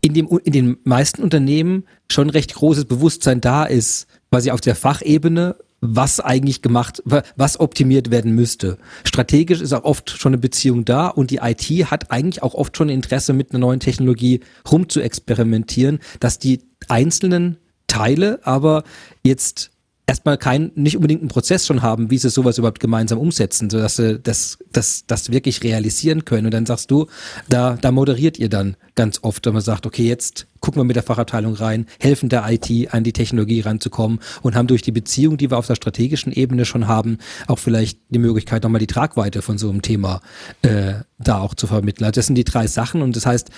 [0.00, 4.74] in, dem, in den meisten Unternehmen schon recht großes Bewusstsein da ist, quasi auf der
[4.74, 7.02] Fachebene, was eigentlich gemacht,
[7.36, 8.76] was optimiert werden müsste.
[9.04, 12.76] Strategisch ist auch oft schon eine Beziehung da und die IT hat eigentlich auch oft
[12.76, 14.40] schon Interesse, mit einer neuen Technologie
[14.70, 18.84] rumzuexperimentieren, dass die einzelnen Teile aber
[19.22, 19.70] jetzt
[20.10, 23.94] erstmal keinen, nicht unbedingt einen Prozess schon haben, wie sie sowas überhaupt gemeinsam umsetzen, sodass
[23.94, 26.46] sie das, das, das wirklich realisieren können.
[26.46, 27.06] Und dann sagst du,
[27.48, 30.96] da, da moderiert ihr dann ganz oft, wenn man sagt, okay, jetzt gucken wir mit
[30.96, 35.36] der Fachabteilung rein, helfen der IT an die Technologie ranzukommen und haben durch die Beziehung,
[35.36, 39.42] die wir auf der strategischen Ebene schon haben, auch vielleicht die Möglichkeit, nochmal die Tragweite
[39.42, 40.22] von so einem Thema
[40.62, 42.04] äh, da auch zu vermitteln.
[42.04, 43.50] Also das sind die drei Sachen und das heißt,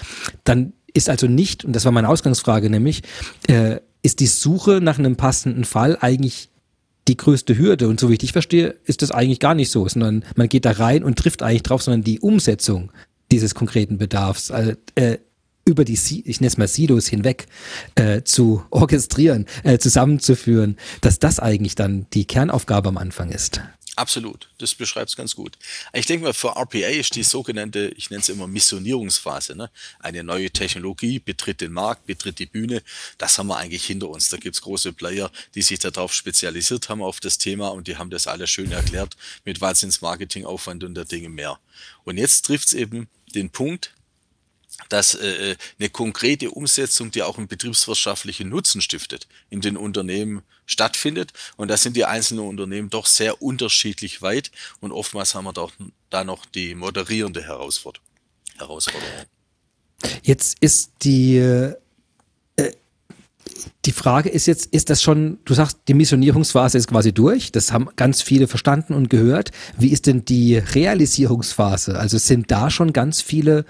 [0.44, 3.04] dann ist also nicht, und das war meine Ausgangsfrage nämlich,
[3.48, 6.50] äh, ist die Suche nach einem passenden Fall eigentlich
[7.08, 7.88] die größte Hürde.
[7.88, 10.64] Und so wie ich dich verstehe, ist das eigentlich gar nicht so, sondern man geht
[10.64, 12.92] da rein und trifft eigentlich drauf, sondern die Umsetzung
[13.30, 15.18] dieses konkreten Bedarfs, also, äh,
[15.64, 17.46] über die, ich nenne es mal Silos hinweg,
[17.94, 23.60] äh, zu orchestrieren, äh, zusammenzuführen, dass das eigentlich dann die Kernaufgabe am Anfang ist.
[23.94, 25.58] Absolut, das beschreibt es ganz gut.
[25.92, 29.54] Ich denke mal, für RPA ist die sogenannte, ich nenne es immer Missionierungsphase.
[29.54, 29.70] Ne?
[29.98, 32.82] Eine neue Technologie betritt den Markt, betritt die Bühne.
[33.18, 34.30] Das haben wir eigentlich hinter uns.
[34.30, 38.08] Da gibt's große Player, die sich darauf spezialisiert haben auf das Thema und die haben
[38.08, 41.58] das alles schön erklärt mit Wahnsinns Marketingaufwand und der Dinge mehr.
[42.04, 43.92] Und jetzt trifft's eben den Punkt,
[44.88, 50.42] dass äh, äh, eine konkrete Umsetzung, die auch einen betriebswirtschaftlichen Nutzen stiftet, in den Unternehmen
[50.66, 51.32] stattfindet.
[51.56, 55.72] Und da sind die einzelnen Unternehmen doch sehr unterschiedlich weit und oftmals haben wir doch
[56.10, 58.06] da noch die moderierende Herausforderung.
[60.22, 61.74] Jetzt ist die äh,
[63.84, 67.72] die Frage ist jetzt, ist das schon, du sagst, die Missionierungsphase ist quasi durch, das
[67.72, 69.50] haben ganz viele verstanden und gehört.
[69.76, 71.98] Wie ist denn die Realisierungsphase?
[71.98, 73.64] Also sind da schon ganz viele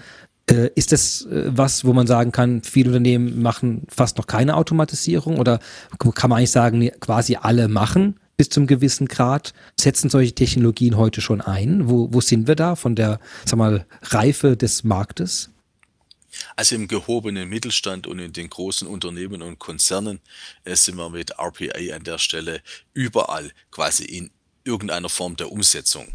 [0.49, 4.55] äh, ist das äh, was, wo man sagen kann, viele Unternehmen machen fast noch keine
[4.55, 5.59] Automatisierung oder
[5.99, 9.53] kann man eigentlich sagen, quasi alle machen bis zum gewissen Grad?
[9.79, 11.89] Setzen solche Technologien heute schon ein?
[11.89, 15.49] Wo, wo sind wir da von der, sag mal, Reife des Marktes?
[16.55, 20.19] Also im gehobenen Mittelstand und in den großen Unternehmen und Konzernen
[20.63, 22.61] äh, sind wir mit RPA an der Stelle
[22.93, 24.31] überall quasi in
[24.63, 26.07] irgendeiner Form der Umsetzung.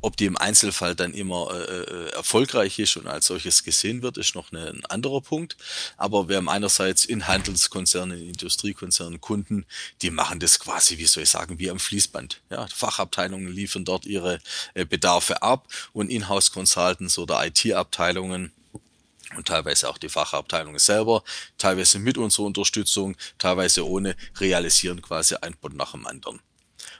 [0.00, 4.18] Ob die im Einzelfall dann immer äh, äh, erfolgreich ist und als solches gesehen wird,
[4.18, 5.56] ist noch ein anderer Punkt.
[5.96, 9.66] Aber wir haben einerseits in Handelskonzernen, in Industriekonzernen Kunden,
[10.02, 12.40] die machen das quasi, wie soll ich sagen, wie am Fließband.
[12.50, 14.40] Ja, Fachabteilungen liefern dort ihre
[14.74, 18.52] äh, Bedarfe ab und Inhouse-Consultants oder IT-Abteilungen
[19.36, 21.22] und teilweise auch die Fachabteilungen selber,
[21.58, 26.40] teilweise mit unserer Unterstützung, teilweise ohne, realisieren quasi ein Bot nach dem anderen.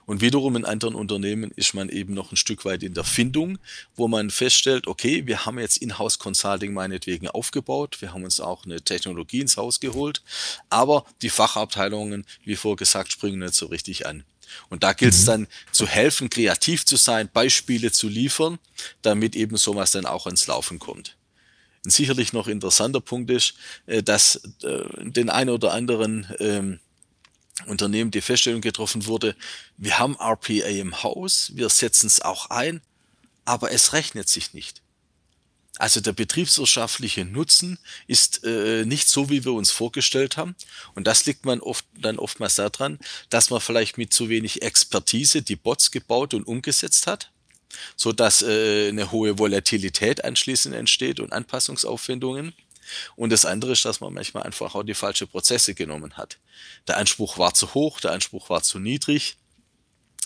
[0.06, 3.58] Und wiederum in anderen Unternehmen ist man eben noch ein Stück weit in der Findung,
[3.94, 8.64] wo man feststellt, okay, wir haben jetzt Inhouse Consulting meinetwegen aufgebaut, wir haben uns auch
[8.64, 10.22] eine Technologie ins Haus geholt,
[10.70, 14.24] aber die Fachabteilungen, wie vorgesagt, springen nicht so richtig an.
[14.68, 15.26] Und da gilt es mhm.
[15.26, 18.58] dann zu helfen, kreativ zu sein, Beispiele zu liefern,
[19.02, 21.16] damit eben sowas dann auch ins Laufen kommt.
[21.84, 23.54] Ein sicherlich noch interessanter Punkt ist,
[23.86, 26.80] äh, dass äh, den ein oder anderen ähm,
[27.66, 29.36] Unternehmen die Feststellung getroffen wurde,
[29.76, 32.80] wir haben RPA im Haus, wir setzen es auch ein,
[33.44, 34.82] aber es rechnet sich nicht.
[35.78, 40.54] Also der betriebswirtschaftliche Nutzen ist äh, nicht so, wie wir uns vorgestellt haben.
[40.94, 42.98] Und das liegt man oft, dann oftmals daran,
[43.30, 47.32] dass man vielleicht mit zu wenig Expertise die Bots gebaut und umgesetzt hat,
[47.96, 52.52] so dass äh, eine hohe Volatilität anschließend entsteht und Anpassungsaufwendungen.
[53.16, 56.38] Und das andere ist, dass man manchmal einfach auch die falsche Prozesse genommen hat.
[56.88, 59.36] Der Anspruch war zu hoch, der Anspruch war zu niedrig.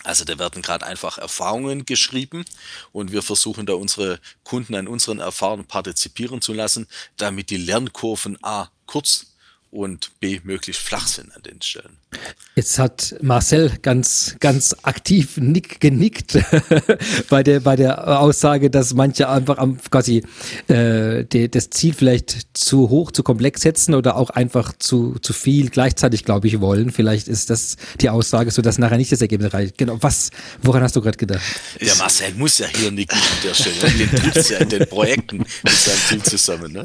[0.05, 2.45] Also da werden gerade einfach Erfahrungen geschrieben
[2.93, 8.39] und wir versuchen da unsere Kunden an unseren Erfahrungen partizipieren zu lassen, damit die Lernkurven
[8.43, 9.36] A kurz
[9.77, 11.99] und B möglichst flach sind an den Stellen.
[12.55, 16.39] Jetzt hat Marcel ganz, ganz aktiv nick, genickt
[17.29, 20.25] bei, der, bei der Aussage, dass manche einfach am, quasi
[20.69, 25.35] äh, die, das Ziel vielleicht zu hoch, zu komplex setzen oder auch einfach zu, zu
[25.35, 26.91] viel gleichzeitig, glaube ich, wollen.
[26.91, 29.77] Vielleicht ist das die Aussage, so dass nachher nicht das Ergebnis reicht.
[29.77, 30.31] Genau, was,
[30.63, 31.45] woran hast du gerade gedacht?
[31.79, 33.93] Der Marcel muss ja hier nicken an der Stelle.
[33.99, 36.73] Den trifft ja in den Projekten mit seinem Team zusammen.
[36.73, 36.85] Ne?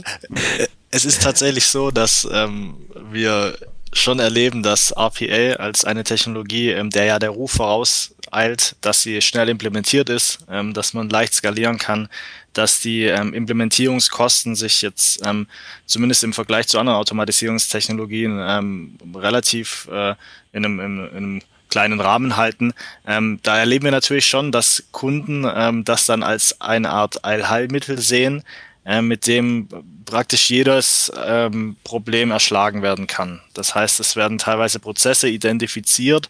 [0.91, 2.75] Es ist tatsächlich so, dass ähm,
[3.11, 3.57] wir
[3.93, 9.21] schon erleben, dass RPA als eine Technologie, ähm, der ja der Ruf vorauseilt, dass sie
[9.21, 12.09] schnell implementiert ist, ähm, dass man leicht skalieren kann,
[12.53, 15.47] dass die ähm, Implementierungskosten sich jetzt ähm,
[15.85, 20.15] zumindest im Vergleich zu anderen Automatisierungstechnologien ähm, relativ äh,
[20.51, 22.73] in, einem, in, in einem kleinen Rahmen halten.
[23.07, 27.99] Ähm, da erleben wir natürlich schon, dass Kunden ähm, das dann als eine Art Allheilmittel
[27.99, 28.43] sehen,
[28.85, 29.67] äh, mit dem
[30.05, 33.41] praktisch jedes ähm, Problem erschlagen werden kann.
[33.53, 36.29] Das heißt, es werden teilweise Prozesse identifiziert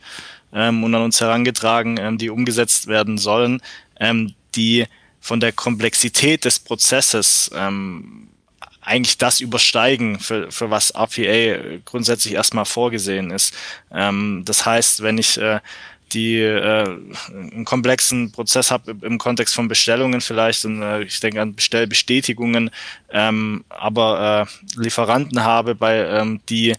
[0.53, 3.61] ähm, und an uns herangetragen, ähm, die umgesetzt werden sollen,
[3.99, 4.85] ähm, die
[5.19, 8.27] von der Komplexität des Prozesses ähm,
[8.81, 13.53] eigentlich das übersteigen, für, für was RPA grundsätzlich erstmal vorgesehen ist.
[13.91, 15.59] Ähm, das heißt, wenn ich äh,
[16.13, 16.97] die äh,
[17.29, 22.69] einen komplexen Prozess habe im Kontext von Bestellungen vielleicht und äh, ich denke an Bestellbestätigungen,
[23.11, 26.75] ähm, aber äh, Lieferanten habe, bei ähm, die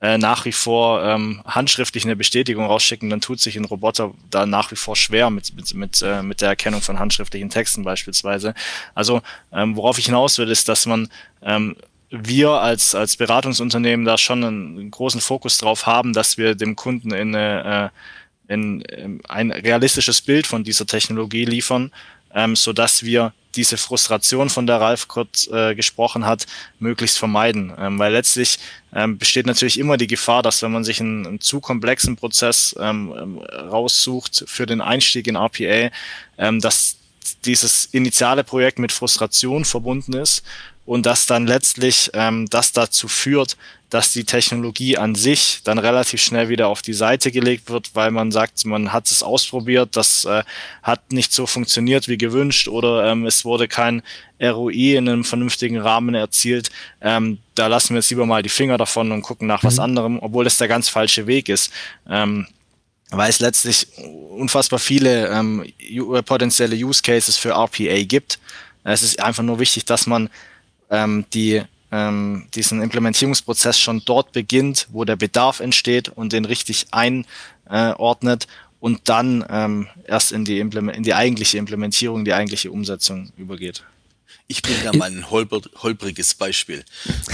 [0.00, 4.46] äh, nach wie vor ähm, handschriftlich eine Bestätigung rausschicken, dann tut sich ein Roboter da
[4.46, 8.54] nach wie vor schwer mit, mit, mit, äh, mit der Erkennung von handschriftlichen Texten beispielsweise.
[8.94, 11.08] Also ähm, worauf ich hinaus will, ist, dass man
[11.42, 11.74] ähm,
[12.10, 17.12] wir als, als Beratungsunternehmen da schon einen, großen Fokus drauf haben, dass wir dem Kunden
[17.12, 17.98] in eine äh,
[18.48, 21.92] in, in ein realistisches Bild von dieser Technologie liefern,
[22.34, 26.46] ähm, so dass wir diese Frustration, von der Ralf kurz äh, gesprochen hat,
[26.78, 27.72] möglichst vermeiden.
[27.78, 28.58] Ähm, weil letztlich
[28.94, 32.76] ähm, besteht natürlich immer die Gefahr, dass wenn man sich einen, einen zu komplexen Prozess
[32.78, 35.90] ähm, ähm raussucht für den Einstieg in RPA,
[36.38, 36.96] ähm, dass
[37.44, 40.42] dieses initiale Projekt mit Frustration verbunden ist
[40.88, 43.58] und dass dann letztlich ähm, das dazu führt,
[43.90, 48.10] dass die Technologie an sich dann relativ schnell wieder auf die Seite gelegt wird, weil
[48.10, 50.44] man sagt, man hat es ausprobiert, das äh,
[50.82, 54.02] hat nicht so funktioniert wie gewünscht oder ähm, es wurde kein
[54.40, 56.70] ROI in einem vernünftigen Rahmen erzielt.
[57.02, 59.66] Ähm, da lassen wir jetzt lieber mal die Finger davon und gucken nach mhm.
[59.66, 61.70] was anderem, obwohl es der ganz falsche Weg ist.
[62.08, 62.46] Ähm,
[63.10, 63.88] weil es letztlich
[64.30, 65.66] unfassbar viele ähm,
[66.24, 68.38] potenzielle Use Cases für RPA gibt.
[68.84, 70.30] Es ist einfach nur wichtig, dass man
[70.90, 76.86] ähm, die ähm, diesen Implementierungsprozess schon dort beginnt, wo der Bedarf entsteht und den richtig
[76.90, 78.46] einordnet
[78.80, 83.84] und dann ähm, erst in die, Implement in die eigentliche Implementierung, die eigentliche Umsetzung übergeht.
[84.50, 86.82] Ich bringe da mal ein holpriges Beispiel.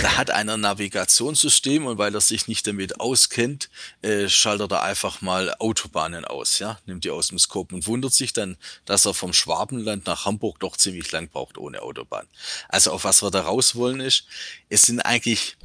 [0.02, 3.70] Da hat einer ein Navigationssystem und weil er sich nicht damit auskennt,
[4.02, 8.12] äh, schaltet er einfach mal Autobahnen aus, ja, nimmt die aus dem Scope und wundert
[8.12, 12.26] sich dann, dass er vom Schwabenland nach Hamburg doch ziemlich lang braucht ohne Autobahn.
[12.68, 14.24] Also auf was wir da raus wollen ist,
[14.68, 15.56] es sind eigentlich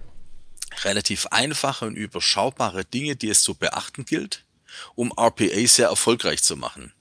[0.83, 4.45] relativ einfache und überschaubare Dinge, die es zu beachten gilt,
[4.93, 6.93] um RPA sehr erfolgreich zu machen.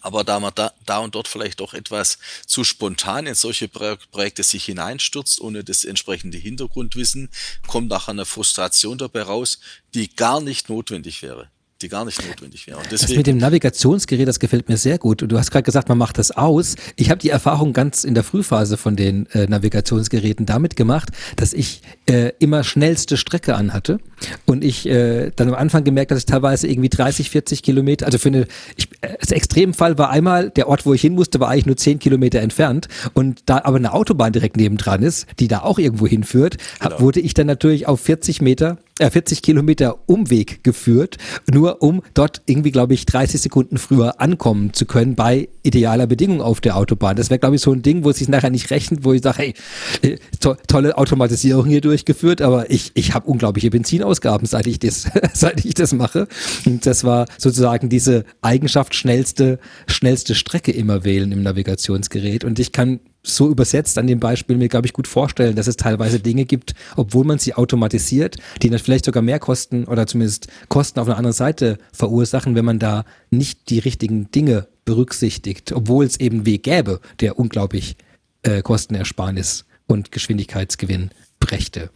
[0.00, 4.42] Aber da man da, da und dort vielleicht doch etwas zu spontan in solche Projekte
[4.42, 7.28] sich hineinstürzt, ohne das entsprechende Hintergrundwissen,
[7.66, 9.60] kommt nachher eine Frustration dabei raus,
[9.94, 11.50] die gar nicht notwendig wäre
[11.82, 12.78] die gar nicht notwendig wäre.
[12.78, 15.22] Und deswegen das mit dem Navigationsgerät, das gefällt mir sehr gut.
[15.22, 16.76] Und du hast gerade gesagt, man macht das aus.
[16.96, 21.52] Ich habe die Erfahrung ganz in der Frühphase von den äh, Navigationsgeräten damit gemacht, dass
[21.52, 23.98] ich äh, immer schnellste Strecke anhatte
[24.46, 28.18] und ich äh, dann am Anfang gemerkt, dass ich teilweise irgendwie 30, 40 Kilometer, also
[28.18, 31.48] für eine, ich, äh, das Extremfall war einmal, der Ort, wo ich hin musste, war
[31.48, 35.60] eigentlich nur 10 Kilometer entfernt und da aber eine Autobahn direkt nebendran ist, die da
[35.60, 36.92] auch irgendwo hinführt, genau.
[36.92, 41.16] hab, wurde ich dann natürlich auf 40 Meter äh, 40 Kilometer Umweg geführt,
[41.50, 46.42] nur um dort irgendwie, glaube ich, 30 Sekunden früher ankommen zu können bei idealer Bedingung
[46.42, 47.16] auf der Autobahn.
[47.16, 49.22] Das wäre, glaube ich, so ein Ding, wo es sich nachher nicht rechnet, wo ich
[49.22, 49.54] sage, hey,
[50.02, 55.06] äh, to tolle Automatisierung hier durchgeführt, aber ich, ich habe unglaubliche Benzinausgaben, seit ich das,
[55.32, 56.28] seit ich das mache.
[56.66, 62.44] Und das war sozusagen diese Eigenschaft schnellste, schnellste Strecke immer wählen im Navigationsgerät.
[62.44, 65.76] Und ich kann so übersetzt an dem Beispiel mir, glaube ich, gut vorstellen, dass es
[65.76, 70.48] teilweise Dinge gibt, obwohl man sie automatisiert, die dann vielleicht sogar mehr Kosten oder zumindest
[70.68, 76.06] Kosten auf einer anderen Seite verursachen, wenn man da nicht die richtigen Dinge berücksichtigt, obwohl
[76.06, 77.96] es eben Weg gäbe, der unglaublich
[78.42, 81.90] äh, Kostenersparnis und Geschwindigkeitsgewinn brächte.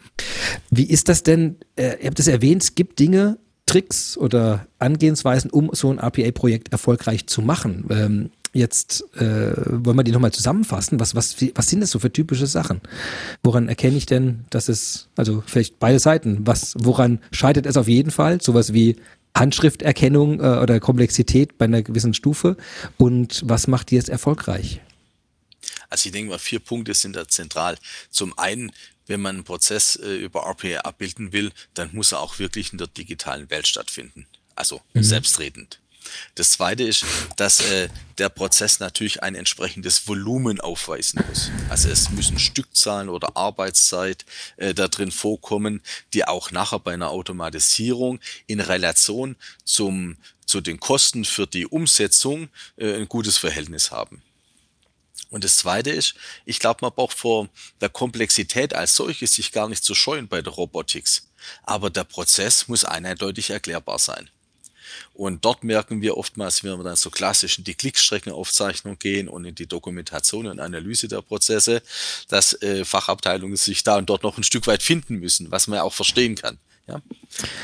[0.70, 1.56] Wie ist das denn?
[1.76, 6.72] Äh, ihr habt es erwähnt, es gibt Dinge, Tricks oder Angehensweisen, um so ein RPA-Projekt
[6.72, 7.86] erfolgreich zu machen.
[7.90, 11.00] Ähm, Jetzt äh, wollen wir die nochmal zusammenfassen.
[11.00, 12.80] Was, was, was sind das so für typische Sachen?
[13.42, 17.88] Woran erkenne ich denn, dass es, also vielleicht beide Seiten, was, woran scheitert es auf
[17.88, 18.40] jeden Fall?
[18.40, 18.94] Sowas wie
[19.36, 22.56] Handschrifterkennung äh, oder Komplexität bei einer gewissen Stufe.
[22.96, 24.80] Und was macht die jetzt erfolgreich?
[25.90, 27.76] Also ich denke mal, vier Punkte sind da zentral.
[28.08, 28.70] Zum einen,
[29.06, 32.78] wenn man einen Prozess äh, über RPA abbilden will, dann muss er auch wirklich in
[32.78, 34.26] der digitalen Welt stattfinden.
[34.54, 35.02] Also mhm.
[35.02, 35.78] selbstredend.
[36.34, 37.04] Das zweite ist,
[37.36, 37.88] dass äh,
[38.18, 41.50] der Prozess natürlich ein entsprechendes Volumen aufweisen muss.
[41.68, 44.24] Also es müssen Stückzahlen oder Arbeitszeit
[44.56, 45.80] äh, da drin vorkommen,
[46.12, 52.48] die auch nachher bei einer Automatisierung in Relation zum, zu den Kosten für die Umsetzung
[52.76, 54.22] äh, ein gutes Verhältnis haben.
[55.34, 57.48] Und das Zweite ist, ich glaube, man braucht vor
[57.80, 61.26] der Komplexität als solches sich gar nicht zu scheuen bei der Robotics.
[61.64, 64.30] Aber der Prozess muss eindeutig erklärbar sein.
[65.12, 69.44] Und dort merken wir oftmals, wenn wir dann so klassisch in die Klickstreckenaufzeichnung gehen und
[69.44, 71.82] in die Dokumentation und Analyse der Prozesse,
[72.28, 75.78] dass äh, Fachabteilungen sich da und dort noch ein Stück weit finden müssen, was man
[75.78, 76.60] ja auch verstehen kann.
[76.86, 77.00] Ja?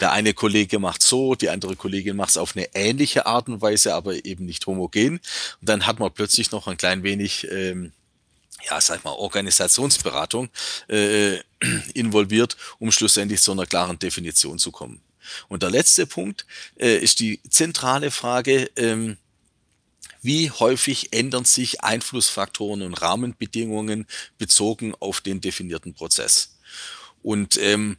[0.01, 3.61] Der eine Kollege macht so, die andere Kollegin macht es auf eine ähnliche Art und
[3.61, 5.19] Weise, aber eben nicht homogen.
[5.61, 7.93] Und dann hat man plötzlich noch ein klein wenig ähm,
[8.69, 10.49] ja, sag mal, Organisationsberatung
[10.89, 11.39] äh,
[11.95, 15.01] involviert, um schlussendlich zu einer klaren Definition zu kommen.
[15.49, 16.47] Und der letzte Punkt
[16.79, 19.17] äh, ist die zentrale Frage, ähm,
[20.23, 24.07] wie häufig ändern sich Einflussfaktoren und Rahmenbedingungen
[24.37, 26.59] bezogen auf den definierten Prozess?
[27.23, 27.97] Und ähm,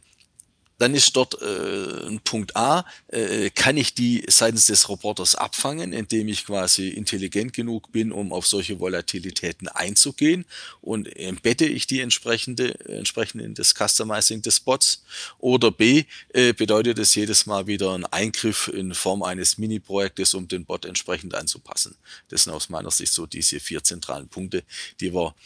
[0.82, 5.92] dann ist dort äh, ein Punkt A, äh, kann ich die seitens des Roboters abfangen,
[5.92, 10.44] indem ich quasi intelligent genug bin, um auf solche Volatilitäten einzugehen
[10.80, 15.04] und embedde ich die entsprechende, entsprechend in das Customizing des Bots.
[15.38, 20.48] Oder B, äh, bedeutet es jedes Mal wieder ein Eingriff in Form eines Mini-Projektes, um
[20.48, 21.94] den Bot entsprechend anzupassen.
[22.26, 24.64] Das sind aus meiner Sicht so diese vier zentralen Punkte,
[24.98, 25.36] die wir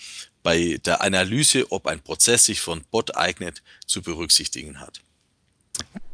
[0.43, 5.03] bei der Analyse, ob ein Prozess sich einen Bot eignet, zu berücksichtigen hat.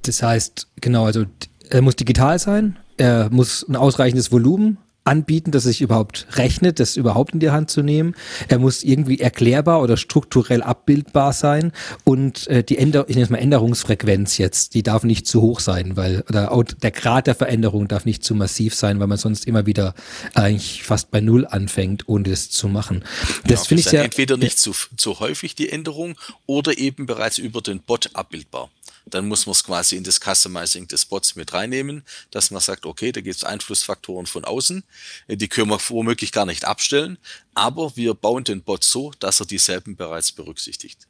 [0.03, 1.25] Das heißt, genau, also
[1.71, 6.79] er muss digital sein, er muss ein ausreichendes Volumen anbieten, dass es sich überhaupt rechnet,
[6.79, 8.15] das überhaupt in die Hand zu nehmen.
[8.49, 11.73] Er muss irgendwie erklärbar oder strukturell abbildbar sein
[12.05, 15.61] und äh, die Änder ich nenne es mal Änderungsfrequenz jetzt, die darf nicht zu hoch
[15.61, 19.47] sein, weil oder der Grad der Veränderung darf nicht zu massiv sein, weil man sonst
[19.47, 19.95] immer wieder
[20.35, 23.05] eigentlich fast bei Null anfängt, ohne das zu machen.
[23.45, 27.39] Das genau, finde ich ja entweder nicht zu, zu häufig die Änderung oder eben bereits
[27.39, 28.71] über den Bot abbildbar
[29.07, 32.87] dann muss man es quasi in das Customizing des Bots mit reinnehmen, dass man sagt,
[32.87, 34.85] okay, da gibt es Einflussfaktoren von außen,
[35.29, 37.19] äh, die können wir womöglich gar nicht abstellen,
[37.55, 41.07] aber wir bauen den Bot so, dass er dieselben bereits berücksichtigt.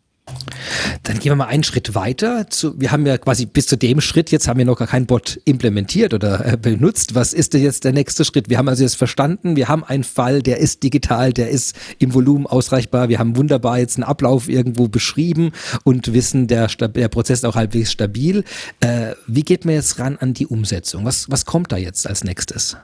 [1.03, 2.49] Dann gehen wir mal einen Schritt weiter.
[2.49, 5.07] Zu, wir haben ja quasi bis zu dem Schritt, jetzt haben wir noch gar keinen
[5.07, 7.15] Bot implementiert oder äh, benutzt.
[7.15, 8.49] Was ist denn jetzt der nächste Schritt?
[8.49, 12.15] Wir haben also jetzt verstanden, wir haben einen Fall, der ist digital, der ist im
[12.15, 13.09] Volumen ausreichbar.
[13.09, 15.53] Wir haben wunderbar jetzt einen Ablauf irgendwo beschrieben
[15.83, 18.45] und wissen, der, der Prozess ist auch halbwegs stabil.
[18.81, 21.05] Äh, wie geht man jetzt ran an die Umsetzung?
[21.05, 22.77] Was, was kommt da jetzt als nächstes?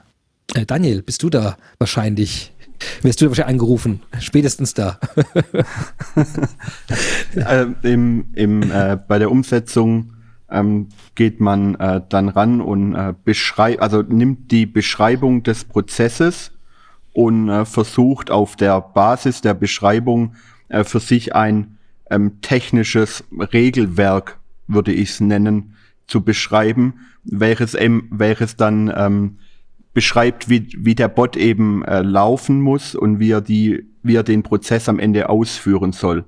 [0.55, 2.51] Äh, Daniel, bist du da wahrscheinlich
[3.01, 4.99] wirst du wahrscheinlich angerufen, spätestens da.
[7.35, 10.13] äh, im, im, äh, bei der Umsetzung
[10.49, 16.51] ähm, geht man äh, dann ran und äh, beschreibt, also nimmt die Beschreibung des Prozesses
[17.13, 20.35] und äh, versucht auf der Basis der Beschreibung
[20.69, 21.77] äh, für sich ein
[22.09, 23.23] ähm, technisches
[23.53, 25.75] Regelwerk, würde ich es nennen,
[26.07, 29.37] zu beschreiben, welches, ähm, welches dann ähm,
[29.93, 34.23] beschreibt, wie, wie der Bot eben äh, laufen muss und wie er die, wie er
[34.23, 36.25] den Prozess am Ende ausführen soll.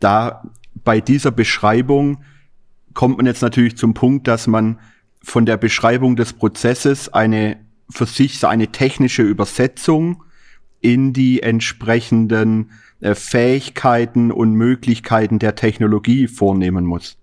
[0.00, 0.42] Da
[0.84, 2.22] bei dieser Beschreibung
[2.94, 4.78] kommt man jetzt natürlich zum Punkt, dass man
[5.22, 7.58] von der Beschreibung des Prozesses eine
[7.90, 10.24] für sich so eine technische Übersetzung
[10.80, 12.70] in die entsprechenden
[13.00, 17.16] äh, Fähigkeiten und Möglichkeiten der Technologie vornehmen muss.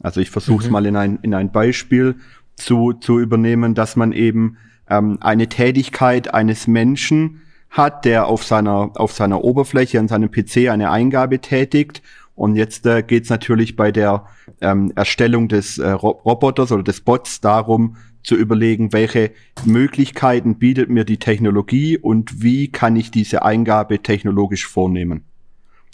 [0.00, 0.72] Also ich versuche es mhm.
[0.72, 2.16] mal in ein, in ein Beispiel
[2.56, 4.56] zu, zu übernehmen, dass man eben
[4.88, 10.68] ähm, eine Tätigkeit eines Menschen hat, der auf seiner, auf seiner Oberfläche an seinem PC
[10.70, 12.02] eine Eingabe tätigt.
[12.34, 14.26] Und jetzt äh, geht es natürlich bei der
[14.60, 19.30] ähm, Erstellung des äh, Roboters oder des Bots darum, zu überlegen, welche
[19.64, 25.24] Möglichkeiten bietet mir die Technologie und wie kann ich diese Eingabe technologisch vornehmen.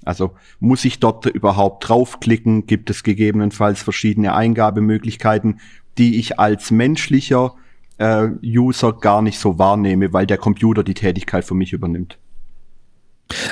[0.05, 2.67] Also muss ich dort überhaupt draufklicken?
[2.67, 5.61] Gibt es gegebenenfalls verschiedene Eingabemöglichkeiten,
[5.99, 7.55] die ich als menschlicher
[7.99, 12.19] äh, User gar nicht so wahrnehme, weil der Computer die Tätigkeit für mich übernimmt?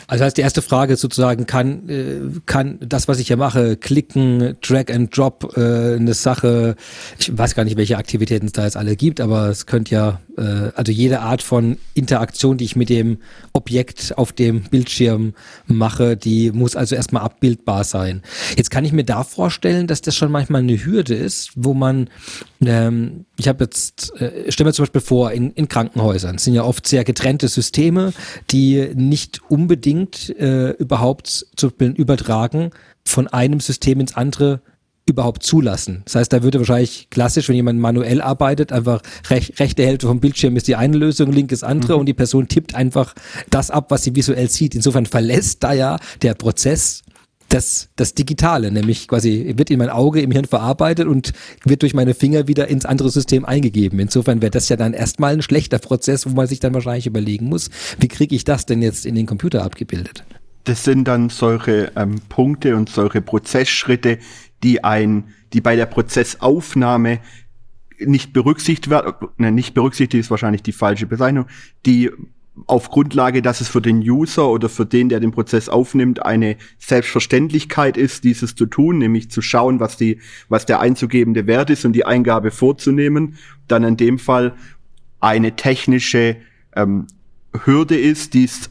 [0.06, 4.56] Also heißt die erste Frage sozusagen, kann, äh, kann das, was ich hier mache, klicken,
[4.60, 6.76] Drag and Drop, äh, eine Sache,
[7.18, 10.20] ich weiß gar nicht, welche Aktivitäten es da jetzt alle gibt, aber es könnte ja,
[10.36, 13.18] äh, also jede Art von Interaktion, die ich mit dem
[13.52, 15.34] Objekt auf dem Bildschirm
[15.66, 18.22] mache, die muss also erstmal abbildbar sein.
[18.56, 22.10] Jetzt kann ich mir da vorstellen, dass das schon manchmal eine Hürde ist, wo man,
[22.64, 26.64] ähm, ich habe jetzt, äh, stell mir zum Beispiel vor, in, in Krankenhäusern sind ja
[26.64, 28.12] oft sehr getrennte Systeme,
[28.50, 32.70] die nicht unbedingt äh, überhaupt zu übertragen
[33.04, 34.60] von einem System ins andere
[35.06, 36.02] überhaupt zulassen.
[36.04, 40.20] Das heißt, da würde wahrscheinlich klassisch, wenn jemand manuell arbeitet, einfach rech, rechte Hälfte vom
[40.20, 42.00] Bildschirm ist die eine Lösung, linke ist andere mhm.
[42.00, 43.14] und die Person tippt einfach
[43.50, 44.74] das ab, was sie visuell sieht.
[44.74, 47.02] Insofern verlässt da ja der Prozess
[47.50, 51.32] das, das Digitale, nämlich quasi wird in mein Auge im Hirn verarbeitet und
[51.64, 53.98] wird durch meine Finger wieder ins andere System eingegeben.
[53.98, 57.46] Insofern wäre das ja dann erstmal ein schlechter Prozess, wo man sich dann wahrscheinlich überlegen
[57.46, 60.24] muss, wie kriege ich das denn jetzt in den Computer abgebildet?
[60.64, 64.18] Das sind dann solche ähm, Punkte und solche Prozessschritte,
[64.62, 67.18] die ein, die bei der Prozessaufnahme
[67.98, 71.46] nicht berücksichtigt werden, ne, nicht berücksichtigt ist wahrscheinlich die falsche Bezeichnung,
[71.84, 72.10] die
[72.66, 76.56] auf Grundlage, dass es für den User oder für den, der den Prozess aufnimmt, eine
[76.78, 81.84] Selbstverständlichkeit ist, dieses zu tun, nämlich zu schauen, was die, was der einzugebende Wert ist
[81.84, 83.36] und die Eingabe vorzunehmen,
[83.68, 84.54] dann in dem Fall
[85.20, 86.36] eine technische
[86.74, 87.06] ähm,
[87.64, 88.70] Hürde ist, die es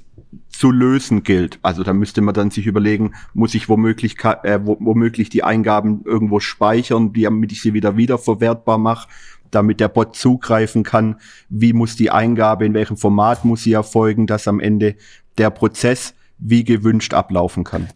[0.50, 1.58] zu lösen gilt.
[1.62, 6.42] Also da müsste man dann sich überlegen, muss ich womöglich, äh, womöglich die Eingaben irgendwo
[6.42, 9.08] speichern, damit ich sie wieder wiederverwertbar mache
[9.52, 11.18] damit der Bot zugreifen kann,
[11.50, 14.96] wie muss die Eingabe, in welchem Format muss sie erfolgen, dass am Ende
[15.38, 17.90] der Prozess wie gewünscht ablaufen kann.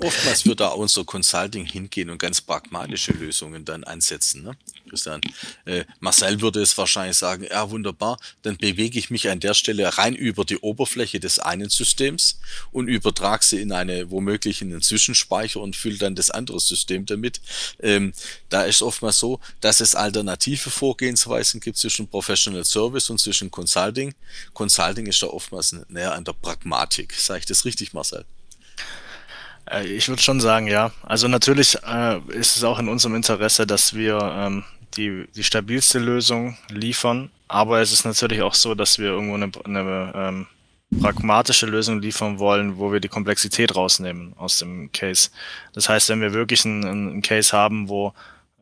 [0.00, 4.42] Oftmals wird da unser Consulting hingehen und ganz pragmatische Lösungen dann ansetzen.
[4.42, 4.56] Ne?
[4.88, 5.20] Christian,
[5.66, 9.98] äh, Marcel würde es wahrscheinlich sagen, ja wunderbar, dann bewege ich mich an der Stelle
[9.98, 12.40] rein über die Oberfläche des einen Systems
[12.72, 17.04] und übertrage sie in eine womöglich in einen Zwischenspeicher und fülle dann das andere System
[17.04, 17.42] damit.
[17.78, 18.14] Ähm,
[18.48, 24.14] da ist oftmals so, dass es alternative Vorgehensweisen gibt zwischen Professional Service und zwischen Consulting.
[24.54, 27.12] Consulting ist da oftmals näher an der Pragmatik.
[27.12, 28.24] Sage ich das richtig, Marcel?
[29.70, 30.92] Äh, ich würde schon sagen, ja.
[31.02, 34.64] Also natürlich äh, ist es auch in unserem Interesse, dass wir ähm,
[34.96, 37.30] die, die stabilste Lösung liefern.
[37.48, 40.46] Aber es ist natürlich auch so, dass wir irgendwo eine, eine ähm,
[41.00, 45.30] pragmatische Lösung liefern wollen, wo wir die Komplexität rausnehmen aus dem Case.
[45.72, 48.12] Das heißt, wenn wir wirklich einen, einen Case haben, wo,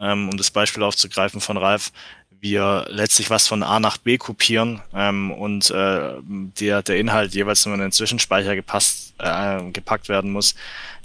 [0.00, 1.92] ähm, um das Beispiel aufzugreifen von Ralf,
[2.40, 7.66] wir letztlich was von A nach B kopieren ähm, und äh, der, der Inhalt jeweils
[7.66, 10.54] nur in den Zwischenspeicher gepasst, äh, gepackt werden muss,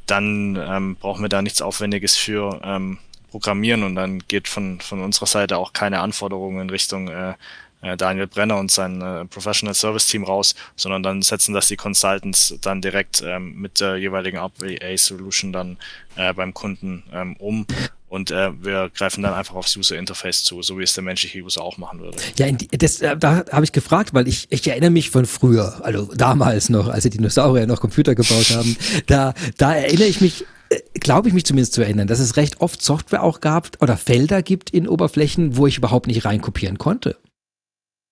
[0.06, 3.00] dann ähm, brauchen wir da nichts Aufwendiges für ähm,
[3.32, 3.84] programmieren.
[3.84, 7.34] Und dann geht von, von unserer Seite auch keine Anforderungen in Richtung äh,
[7.82, 11.76] äh, Daniel Brenner und sein äh, Professional Service Team raus, sondern dann setzen das die
[11.76, 15.78] Consultants dann direkt ähm, mit der jeweiligen RPA Solution dann
[16.16, 17.66] äh, beim Kunden ähm, um
[18.08, 21.40] und äh, wir greifen dann einfach aufs User Interface zu, so wie es der menschliche
[21.40, 22.18] User auch machen würde.
[22.38, 26.14] Ja, das, äh, da habe ich gefragt, weil ich, ich erinnere mich von früher, also
[26.16, 28.78] damals noch, als die Dinosaurier noch Computer gebaut haben,
[29.08, 32.62] da, da erinnere ich mich äh, glaube ich mich zumindest zu erinnern, dass es recht
[32.62, 37.18] oft Software auch gab oder Felder gibt in Oberflächen, wo ich überhaupt nicht reinkopieren konnte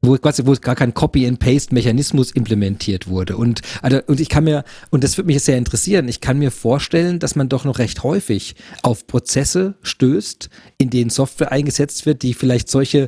[0.03, 3.37] wo quasi, wo gar kein Copy-and-Paste-Mechanismus implementiert wurde.
[3.37, 6.51] Und, also, und ich kann mir, und das würde mich sehr interessieren, ich kann mir
[6.51, 12.21] vorstellen, dass man doch noch recht häufig auf Prozesse stößt, in denen Software eingesetzt wird,
[12.21, 13.07] die vielleicht solche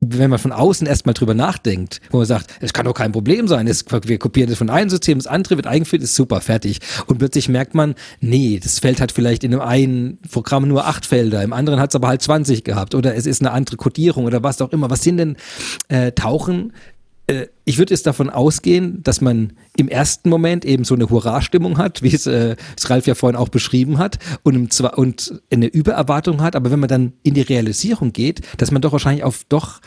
[0.00, 3.48] wenn man von außen erstmal drüber nachdenkt, wo man sagt, es kann doch kein Problem
[3.48, 6.80] sein, es, wir kopieren das von einem System, das andere wird eingeführt, ist super, fertig.
[7.06, 11.06] Und plötzlich merkt man, nee, das Feld hat vielleicht in dem einen Programm nur acht
[11.06, 14.24] Felder, im anderen hat es aber halt 20 gehabt oder es ist eine andere Codierung
[14.24, 14.90] oder was auch immer.
[14.90, 15.36] Was sind denn
[15.88, 16.72] äh, Tauchen
[17.64, 22.02] ich würde jetzt davon ausgehen, dass man im ersten Moment eben so eine Hurra-Stimmung hat,
[22.02, 25.66] wie es, äh, es Ralf ja vorhin auch beschrieben hat, und, im Zwei und eine
[25.66, 29.44] Übererwartung hat, aber wenn man dann in die Realisierung geht, dass man doch wahrscheinlich auf
[29.48, 29.80] doch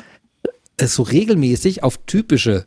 [0.78, 2.66] äh, so regelmäßig auf typische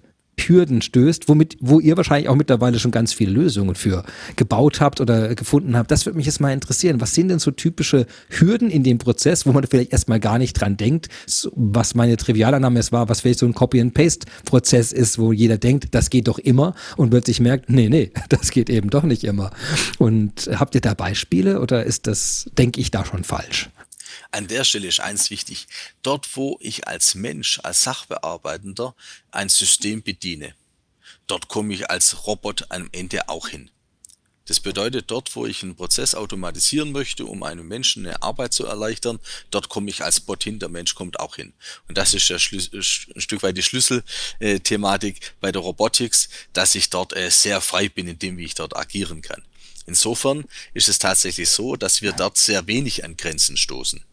[0.49, 4.05] Hürden stößt, womit, wo ihr wahrscheinlich auch mittlerweile schon ganz viele Lösungen für
[4.37, 5.91] gebaut habt oder gefunden habt.
[5.91, 7.01] Das würde mich jetzt mal interessieren.
[7.01, 10.55] Was sind denn so typische Hürden in dem Prozess, wo man vielleicht erstmal gar nicht
[10.55, 11.09] dran denkt,
[11.55, 16.11] was meine Trivialannahme es war, was vielleicht so ein Copy-and-Paste-Prozess ist, wo jeder denkt, das
[16.11, 19.51] geht doch immer und plötzlich merkt, nee, nee, das geht eben doch nicht immer.
[19.99, 23.71] Und habt ihr da Beispiele oder ist das, denke ich, da schon falsch?
[24.33, 25.67] An der Stelle ist eins wichtig.
[26.03, 28.95] Dort, wo ich als Mensch, als Sachbearbeitender
[29.33, 30.55] ein System bediene,
[31.27, 33.71] dort komme ich als Robot am Ende auch hin.
[34.47, 38.67] Das bedeutet, dort, wo ich einen Prozess automatisieren möchte, um einem Menschen eine Arbeit zu
[38.67, 39.21] erleichtern,
[39.53, 41.53] dort komme ich als Bot hin, der Mensch kommt auch hin.
[41.87, 42.83] Und das ist ja ein
[43.21, 48.19] Stück weit die Schlüsselthematik bei der Robotics, dass ich dort äh, sehr frei bin in
[48.19, 49.43] dem, wie ich dort agieren kann.
[49.87, 54.05] Insofern ist es tatsächlich so, dass wir dort sehr wenig an Grenzen stoßen.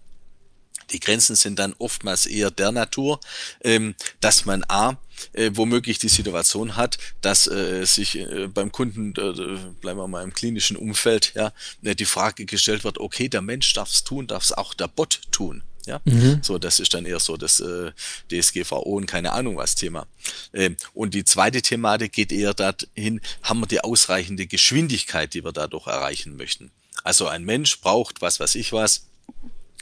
[0.91, 3.19] Die Grenzen sind dann oftmals eher der Natur,
[3.63, 4.97] ähm, dass man A,
[5.33, 10.23] äh, womöglich die Situation hat, dass äh, sich äh, beim Kunden, äh, bleiben wir mal
[10.23, 11.51] im klinischen Umfeld, ja,
[11.83, 14.88] äh, die Frage gestellt wird, okay, der Mensch darf es tun, darf es auch der
[14.88, 15.63] Bot tun.
[15.88, 16.41] Ja, mhm.
[16.43, 17.91] so das ist dann eher so das äh,
[18.29, 20.05] DSGVO und keine Ahnung was Thema.
[20.53, 25.53] Ähm, und die zweite Thematik geht eher dahin, haben wir die ausreichende Geschwindigkeit, die wir
[25.53, 26.71] dadurch erreichen möchten.
[27.03, 29.07] Also ein Mensch braucht was, was ich was,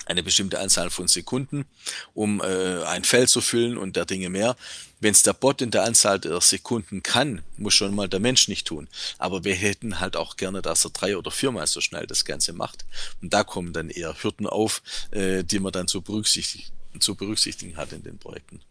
[0.06, 1.66] eine bestimmte Anzahl von Sekunden,
[2.14, 4.56] um äh, ein Feld zu füllen und der Dinge mehr.
[5.00, 8.48] Wenn es der Bot in der Anzahl der Sekunden kann, muss schon mal der Mensch
[8.48, 8.88] nicht tun.
[9.18, 12.54] Aber wir hätten halt auch gerne, dass er drei oder viermal so schnell das Ganze
[12.54, 12.86] macht.
[13.22, 14.82] Und da kommen dann eher Hürden auf,
[15.12, 18.62] äh, die man dann zu berücksichtigen, zu berücksichtigen hat in den Projekten.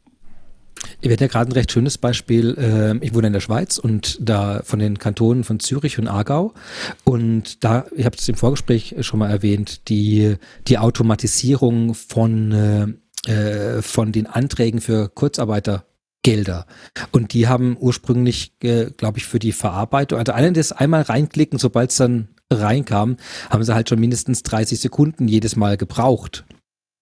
[1.00, 2.56] Ihr werdet ja gerade ein recht schönes Beispiel.
[2.58, 6.54] Ähm, ich wohne in der Schweiz und da von den Kantonen von Zürich und Aargau.
[7.04, 13.30] Und da, ich habe es im Vorgespräch schon mal erwähnt, die, die Automatisierung von, äh,
[13.30, 16.66] äh von den Anträgen für Kurzarbeitergelder.
[17.12, 21.58] Und die haben ursprünglich, äh, glaube ich, für die Verarbeitung, also alle das einmal reinklicken,
[21.58, 23.16] sobald es dann reinkam,
[23.50, 26.44] haben sie halt schon mindestens 30 Sekunden jedes Mal gebraucht,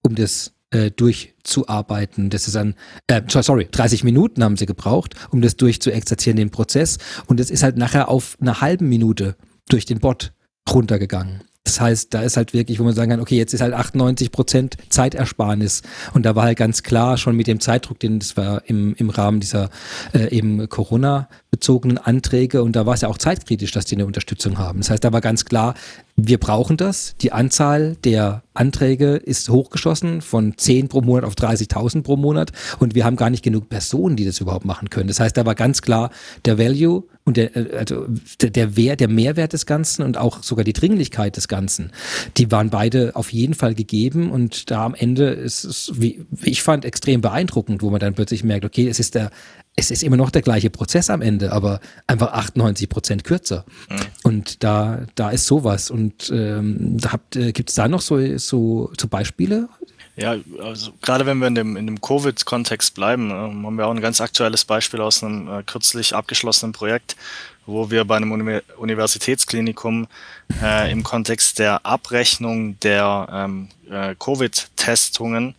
[0.02, 2.30] um das äh, durchzuarbeiten.
[2.30, 2.74] Das ist ein,
[3.06, 6.98] äh, sorry, 30 Minuten haben sie gebraucht, um das durchzuexerzieren, den Prozess.
[7.26, 9.36] Und es ist halt nachher auf einer halben Minute
[9.68, 10.32] durch den Bot
[10.70, 11.42] runtergegangen.
[11.64, 14.32] Das heißt, da ist halt wirklich, wo man sagen kann, okay, jetzt ist halt 98
[14.32, 15.82] Prozent Zeitersparnis.
[16.12, 19.10] Und da war halt ganz klar schon mit dem Zeitdruck, den das war im, im
[19.10, 19.70] Rahmen dieser
[20.12, 22.64] äh, eben Corona-bezogenen Anträge.
[22.64, 24.80] Und da war es ja auch zeitkritisch, dass die eine Unterstützung haben.
[24.80, 25.74] Das heißt, da war ganz klar,
[26.16, 27.14] wir brauchen das.
[27.20, 32.94] Die Anzahl der Anträge ist hochgeschossen von 10 pro Monat auf 30.000 pro Monat und
[32.94, 35.08] wir haben gar nicht genug Personen, die das überhaupt machen können.
[35.08, 36.10] Das heißt, da war ganz klar
[36.44, 38.06] der Value und der, äh, also
[38.40, 41.92] der, der Wert, der Mehrwert des Ganzen und auch sogar die Dringlichkeit des Ganzen,
[42.36, 46.62] die waren beide auf jeden Fall gegeben und da am Ende ist es, wie ich
[46.62, 49.30] fand, extrem beeindruckend, wo man dann plötzlich merkt, okay, es ist der
[49.74, 53.64] es ist immer noch der gleiche Prozess am Ende, aber einfach 98 Prozent kürzer.
[53.88, 53.96] Mhm.
[54.22, 55.90] Und da, da ist sowas.
[55.90, 58.18] Und ähm, da habt, äh, gibt es da noch so,
[58.48, 59.68] so, so Beispiele?
[60.16, 63.94] Ja, also gerade wenn wir in dem, in dem Covid-Kontext bleiben, äh, haben wir auch
[63.94, 67.16] ein ganz aktuelles Beispiel aus einem äh, kürzlich abgeschlossenen Projekt,
[67.64, 70.06] wo wir bei einem Uni Universitätsklinikum
[70.62, 75.54] äh, im Kontext der Abrechnung der ähm, äh, Covid-Testungen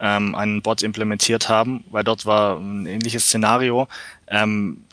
[0.00, 3.88] ähm, einen Bot implementiert haben, weil dort war ein ähnliches Szenario.
[4.28, 4.84] Ähm,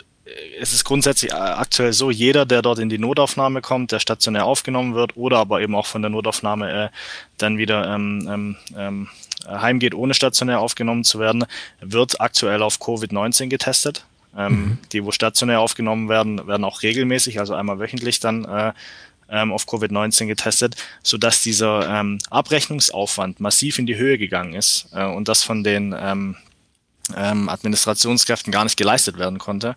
[0.60, 4.46] es ist grundsätzlich äh, aktuell so, jeder, der dort in die Notaufnahme kommt, der stationär
[4.46, 6.90] aufgenommen wird oder aber eben auch von der Notaufnahme äh,
[7.38, 9.10] dann wieder ähm, ähm, ähm
[9.48, 11.46] heimgeht, ohne stationär aufgenommen zu werden,
[11.80, 14.04] wird aktuell auf Covid-19 getestet.
[14.36, 14.78] Ähm, mhm.
[14.92, 18.74] Die, wo stationär aufgenommen werden, werden auch regelmäßig, also einmal wöchentlich dann äh,
[19.30, 25.06] ähm, auf Covid-19 getestet, sodass dieser ähm, Abrechnungsaufwand massiv in die Höhe gegangen ist äh,
[25.06, 26.38] und das von den ähm,
[27.16, 29.76] ähm, Administrationskräften gar nicht geleistet werden konnte.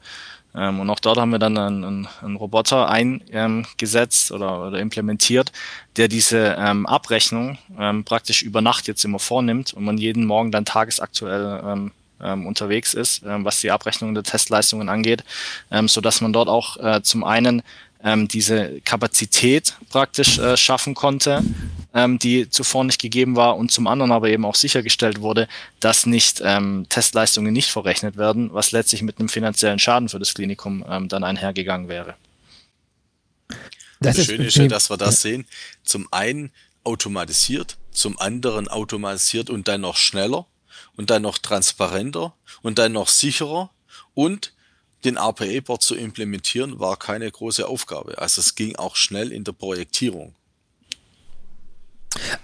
[0.55, 5.53] Ähm, und auch dort haben wir dann einen, einen, Roboter eingesetzt oder, oder implementiert,
[5.97, 10.51] der diese ähm, Abrechnung ähm, praktisch über Nacht jetzt immer vornimmt und man jeden Morgen
[10.51, 15.25] dann tagesaktuell ähm, ähm, unterwegs ist, ähm, was die Abrechnung der Testleistungen angeht,
[15.71, 17.63] ähm, so dass man dort auch äh, zum einen
[18.03, 21.43] ähm, diese Kapazität praktisch äh, schaffen konnte,
[21.99, 25.49] ähm, die zuvor nicht gegeben war und zum anderen aber eben auch sichergestellt wurde,
[25.81, 30.35] dass nicht ähm, Testleistungen nicht verrechnet werden, was letztlich mit einem finanziellen Schaden für das
[30.35, 32.15] Klinikum ähm, dann einhergegangen wäre.
[34.01, 35.31] Das, das Schöne ist ja, dass wir das ja.
[35.31, 35.47] sehen.
[35.83, 36.53] Zum einen
[36.85, 40.47] automatisiert, zum anderen automatisiert und dann noch schneller
[40.97, 42.33] und dann noch transparenter
[42.63, 43.71] und dann noch sicherer
[44.15, 44.53] und
[45.05, 48.19] den RPA-Board zu implementieren, war keine große Aufgabe.
[48.19, 50.35] Also es ging auch schnell in der Projektierung.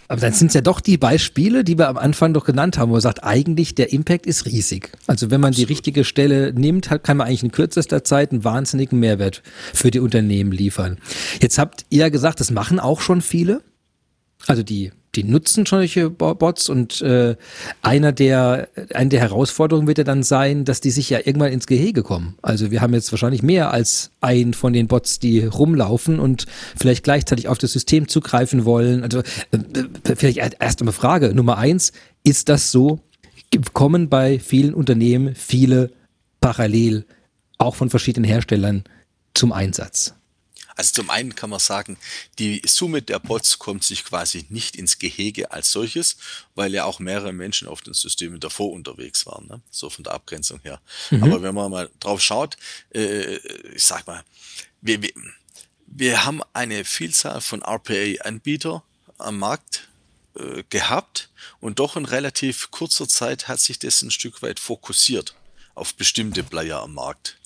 [0.08, 2.90] Aber dann sind es ja doch die Beispiele, die wir am Anfang doch genannt haben,
[2.90, 4.92] wo man sagt, eigentlich der Impact ist riesig.
[5.06, 5.68] Also wenn man Absolut.
[5.68, 9.42] die richtige Stelle nimmt, kann man eigentlich in kürzester Zeit einen wahnsinnigen Mehrwert
[9.72, 10.98] für die Unternehmen liefern.
[11.40, 13.62] Jetzt habt ihr ja gesagt, das machen auch schon viele.
[14.46, 17.36] Also die die nutzen solche Bots und äh,
[17.82, 21.66] einer der eine der Herausforderungen wird ja dann sein, dass die sich ja irgendwann ins
[21.66, 22.36] Gehege kommen.
[22.42, 26.46] Also wir haben jetzt wahrscheinlich mehr als einen von den Bots, die rumlaufen und
[26.76, 29.02] vielleicht gleichzeitig auf das System zugreifen wollen.
[29.02, 29.58] Also äh,
[30.10, 31.92] äh vielleicht erst einmal Frage Nummer eins:
[32.22, 33.00] Ist das so?
[33.72, 35.92] Kommen bei vielen Unternehmen viele
[36.40, 37.04] parallel
[37.58, 38.82] auch von verschiedenen Herstellern
[39.32, 40.14] zum Einsatz?
[40.76, 41.96] Also zum einen kann man sagen,
[42.38, 46.16] die Summe der Bots kommt sich quasi nicht ins Gehege als solches,
[46.54, 49.60] weil ja auch mehrere Menschen auf den Systemen davor unterwegs waren, ne?
[49.70, 50.80] so von der Abgrenzung her.
[51.10, 51.22] Mhm.
[51.22, 52.56] Aber wenn man mal drauf schaut,
[52.94, 53.36] äh,
[53.74, 54.24] ich sag mal,
[54.80, 55.12] wir, wir,
[55.86, 58.82] wir haben eine Vielzahl von RPA-Anbieter
[59.18, 59.88] am Markt
[60.34, 65.34] äh, gehabt und doch in relativ kurzer Zeit hat sich das ein Stück weit fokussiert
[65.74, 67.36] auf bestimmte Player am Markt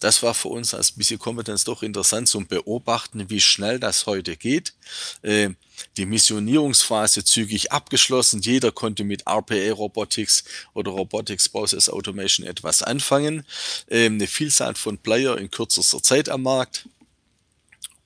[0.00, 4.36] das war für uns als BC Competence doch interessant zum Beobachten, wie schnell das heute
[4.36, 4.74] geht.
[5.22, 5.50] Äh,
[5.96, 8.40] die Missionierungsphase zügig abgeschlossen.
[8.40, 10.44] Jeder konnte mit RPA Robotics
[10.74, 13.44] oder Robotics Process Automation etwas anfangen.
[13.88, 16.88] Ähm, eine Vielzahl von Player in kürzester Zeit am Markt.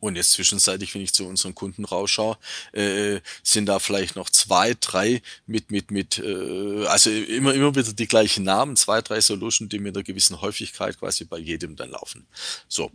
[0.02, 2.36] Und jetzt zwischenzeitlich, wenn ich zu unseren Kunden rausschaue,
[2.72, 7.92] äh, sind da vielleicht noch zwei, drei mit, mit, mit, äh, also immer, immer wieder
[7.92, 11.90] die gleichen Namen, zwei, drei Solutions, die mit einer gewissen Häufigkeit quasi bei jedem dann
[11.90, 12.26] laufen.
[12.66, 12.90] So.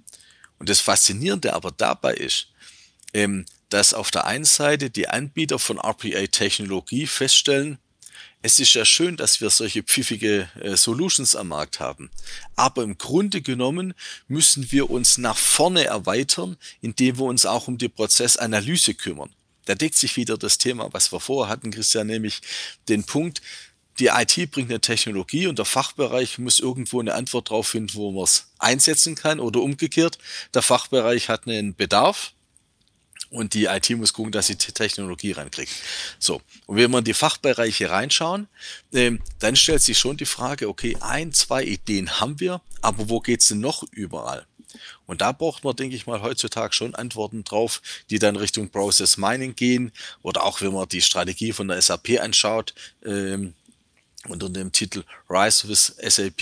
[0.59, 2.49] Und das Faszinierende aber dabei ist,
[3.13, 7.77] ähm, dass auf der einen Seite die Anbieter von RPA-Technologie feststellen,
[8.41, 12.09] es ist ja schön, dass wir solche pfiffige äh, Solutions am Markt haben.
[12.55, 13.93] Aber im Grunde genommen
[14.27, 19.31] müssen wir uns nach vorne erweitern, indem wir uns auch um die Prozessanalyse kümmern.
[19.65, 22.41] Da deckt sich wieder das Thema, was wir vorher hatten, Christian, nämlich
[22.87, 23.41] den Punkt,
[23.99, 28.11] die IT bringt eine Technologie und der Fachbereich muss irgendwo eine Antwort darauf finden, wo
[28.11, 30.19] man es einsetzen kann oder umgekehrt.
[30.53, 32.33] Der Fachbereich hat einen Bedarf
[33.29, 35.71] und die IT muss gucken, dass sie Technologie reinkriegt.
[36.19, 38.47] So, und wenn wir in die Fachbereiche reinschauen,
[38.93, 43.19] ähm, dann stellt sich schon die Frage, okay, ein, zwei Ideen haben wir, aber wo
[43.19, 44.45] geht's denn noch überall?
[45.05, 49.17] Und da braucht man, denke ich mal, heutzutage schon Antworten drauf, die dann Richtung Process
[49.17, 52.73] Mining gehen oder auch wenn man die Strategie von der SAP anschaut,
[53.05, 53.53] ähm,
[54.29, 56.41] unter dem Titel Rise with SAP,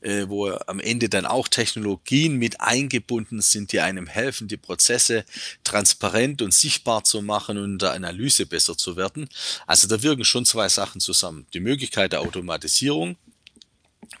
[0.00, 5.24] äh, wo am Ende dann auch Technologien mit eingebunden sind, die einem helfen, die Prozesse
[5.64, 9.28] transparent und sichtbar zu machen und der Analyse besser zu werden.
[9.66, 11.46] Also da wirken schon zwei Sachen zusammen.
[11.52, 13.16] Die Möglichkeit der Automatisierung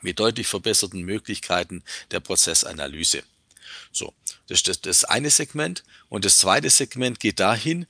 [0.02, 3.22] mit deutlich verbesserten Möglichkeiten der Prozessanalyse.
[3.92, 4.14] So,
[4.46, 5.84] das ist das eine Segment.
[6.08, 7.86] Und das zweite Segment geht dahin,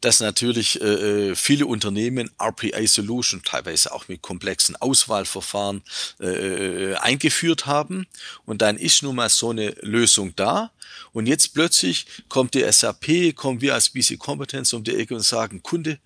[0.00, 5.82] dass natürlich äh, äh viele Unternehmen RPA Solution, teilweise auch mit komplexen Auswahlverfahren,
[6.20, 8.06] äh, äh, eingeführt haben.
[8.44, 10.72] Und dann ist nun mal so eine Lösung da.
[11.12, 15.22] Und jetzt plötzlich kommt die SAP, kommen wir als BC Competence um die Ecke und
[15.22, 15.98] sagen, Kunde,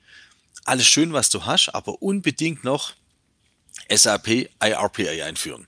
[0.64, 2.92] alles schön, was du hast, aber unbedingt noch
[3.88, 5.66] SAP IRPA einführen.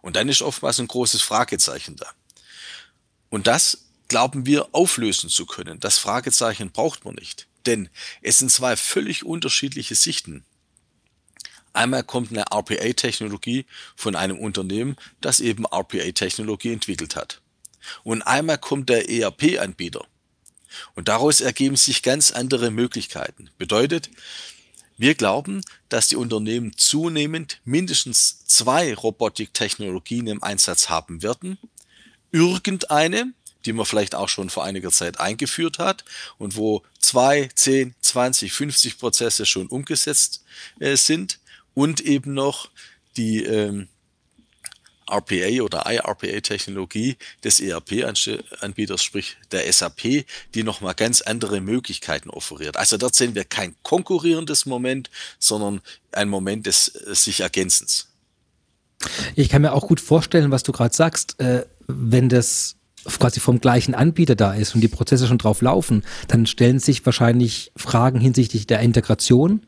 [0.00, 2.06] Und dann ist oftmals ein großes Fragezeichen da.
[3.30, 3.78] Und das
[4.08, 5.80] glauben wir auflösen zu können.
[5.80, 7.46] Das Fragezeichen braucht man nicht.
[7.66, 7.88] Denn
[8.22, 10.44] es sind zwei völlig unterschiedliche Sichten.
[11.72, 13.64] Einmal kommt eine RPA-Technologie
[13.96, 17.40] von einem Unternehmen, das eben RPA-Technologie entwickelt hat.
[18.04, 20.06] Und einmal kommt der ERP-Anbieter.
[20.94, 23.50] Und daraus ergeben sich ganz andere Möglichkeiten.
[23.58, 24.10] Bedeutet,
[24.98, 31.58] wir glauben, dass die Unternehmen zunehmend mindestens zwei Robotiktechnologien im Einsatz haben werden.
[32.30, 33.32] Irgendeine,
[33.64, 36.04] die man vielleicht auch schon vor einiger Zeit eingeführt hat
[36.38, 40.44] und wo zwei, zehn, zwanzig, 50 Prozesse schon umgesetzt
[40.80, 41.38] äh, sind
[41.74, 42.70] und eben noch
[43.16, 43.88] die ähm,
[45.10, 52.76] RPA oder IRPA-Technologie des ERP-Anbieters, sprich der SAP, die nochmal ganz andere Möglichkeiten offeriert.
[52.76, 55.80] Also dort sehen wir kein konkurrierendes Moment, sondern
[56.12, 58.08] ein Moment des äh, sich Ergänzens.
[59.34, 63.60] Ich kann mir auch gut vorstellen, was du gerade sagst, äh, wenn das quasi vom
[63.60, 68.20] gleichen Anbieter da ist und die Prozesse schon drauf laufen, dann stellen sich wahrscheinlich Fragen
[68.20, 69.62] hinsichtlich der Integration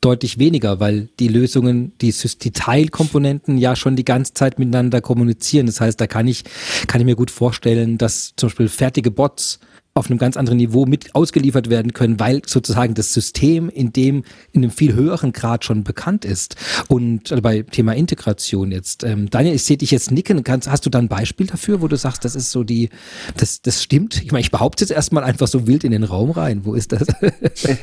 [0.00, 5.66] deutlich weniger, weil die Lösungen, die, die Teilkomponenten ja schon die ganze Zeit miteinander kommunizieren.
[5.66, 6.44] Das heißt, da kann ich,
[6.86, 9.58] kann ich mir gut vorstellen, dass zum Beispiel fertige Bots
[9.98, 14.24] auf einem ganz anderen Niveau mit ausgeliefert werden können, weil sozusagen das System in dem
[14.52, 16.56] in einem viel höheren Grad schon bekannt ist.
[16.88, 20.42] Und also bei Thema Integration jetzt, ähm, Daniel, ich sehe dich jetzt nicken.
[20.44, 22.90] Kannst, hast du da ein Beispiel dafür, wo du sagst, das ist so die,
[23.36, 24.22] das, das stimmt?
[24.22, 26.64] Ich meine, ich behaupte jetzt erstmal einfach so wild in den Raum rein.
[26.64, 27.06] Wo ist das?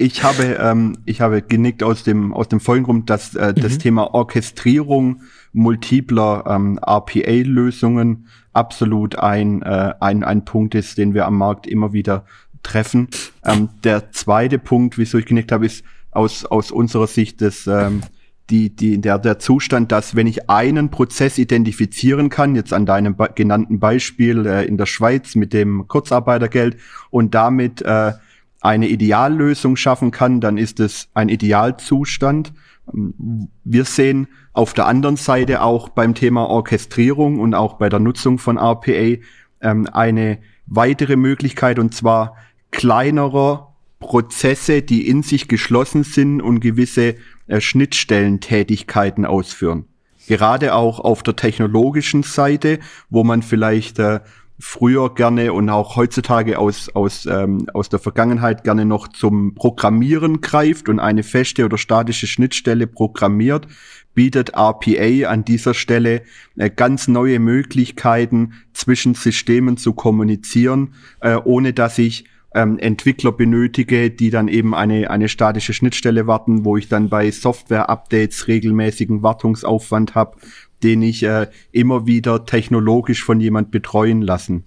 [0.00, 3.60] Ich habe, ähm, ich habe genickt aus dem, aus dem folgenden Grund, dass äh, mhm.
[3.60, 8.28] das Thema Orchestrierung multipler ähm, RPA-Lösungen
[8.58, 12.24] absolut ein, äh, ein, ein Punkt ist, den wir am Markt immer wieder
[12.64, 13.08] treffen.
[13.44, 18.02] Ähm, der zweite Punkt, wieso ich genickt habe, ist aus, aus unserer Sicht das, ähm,
[18.50, 23.14] die, die, der, der Zustand, dass wenn ich einen Prozess identifizieren kann, jetzt an deinem
[23.36, 26.78] genannten Beispiel äh, in der Schweiz mit dem Kurzarbeitergeld
[27.10, 28.12] und damit äh,
[28.60, 32.52] eine Ideallösung schaffen kann, dann ist es ein Idealzustand.
[32.92, 38.38] Wir sehen auf der anderen Seite auch beim Thema Orchestrierung und auch bei der Nutzung
[38.38, 39.18] von RPA
[39.60, 42.36] ähm, eine weitere Möglichkeit und zwar
[42.70, 47.16] kleinerer Prozesse, die in sich geschlossen sind und gewisse
[47.46, 49.86] äh, Schnittstellentätigkeiten ausführen.
[50.28, 52.78] Gerade auch auf der technologischen Seite,
[53.08, 54.20] wo man vielleicht äh,
[54.58, 60.40] früher gerne und auch heutzutage aus, aus, ähm, aus der Vergangenheit gerne noch zum Programmieren
[60.40, 63.68] greift und eine feste oder statische Schnittstelle programmiert,
[64.14, 66.22] bietet RPA an dieser Stelle
[66.56, 74.10] äh, ganz neue Möglichkeiten, zwischen Systemen zu kommunizieren, äh, ohne dass ich ähm, Entwickler benötige,
[74.10, 80.14] die dann eben eine, eine statische Schnittstelle warten, wo ich dann bei Software-Updates regelmäßigen Wartungsaufwand
[80.14, 80.38] habe
[80.82, 84.64] den ich äh, immer wieder technologisch von jemand betreuen lassen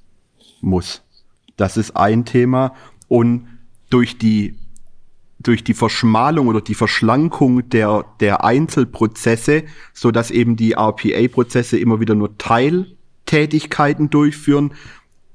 [0.62, 1.04] muss.
[1.58, 2.74] Das ist ein Thema.
[3.08, 3.48] Und
[3.90, 4.56] durch die,
[5.40, 12.00] durch die Verschmalung oder die Verschlankung der, der Einzelprozesse, so dass eben die RPA-Prozesse immer
[12.00, 14.74] wieder nur Teiltätigkeiten durchführen,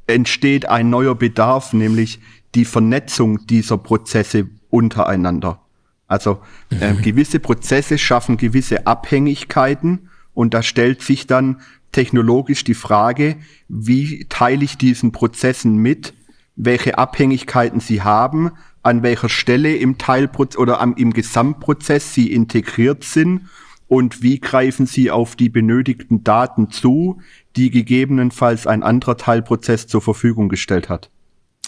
[0.06, 2.20] entsteht ein neuer Bedarf, nämlich
[2.54, 5.60] die Vernetzung dieser Prozesse untereinander.
[6.06, 10.05] Also äh, gewisse Prozesse schaffen gewisse Abhängigkeiten
[10.36, 11.62] und da stellt sich dann
[11.92, 13.36] technologisch die Frage,
[13.68, 16.12] wie teile ich diesen Prozessen mit,
[16.56, 23.02] welche Abhängigkeiten sie haben, an welcher Stelle im Teilprozess oder am, im Gesamtprozess sie integriert
[23.02, 23.48] sind
[23.88, 27.22] und wie greifen sie auf die benötigten Daten zu,
[27.56, 31.10] die gegebenenfalls ein anderer Teilprozess zur Verfügung gestellt hat.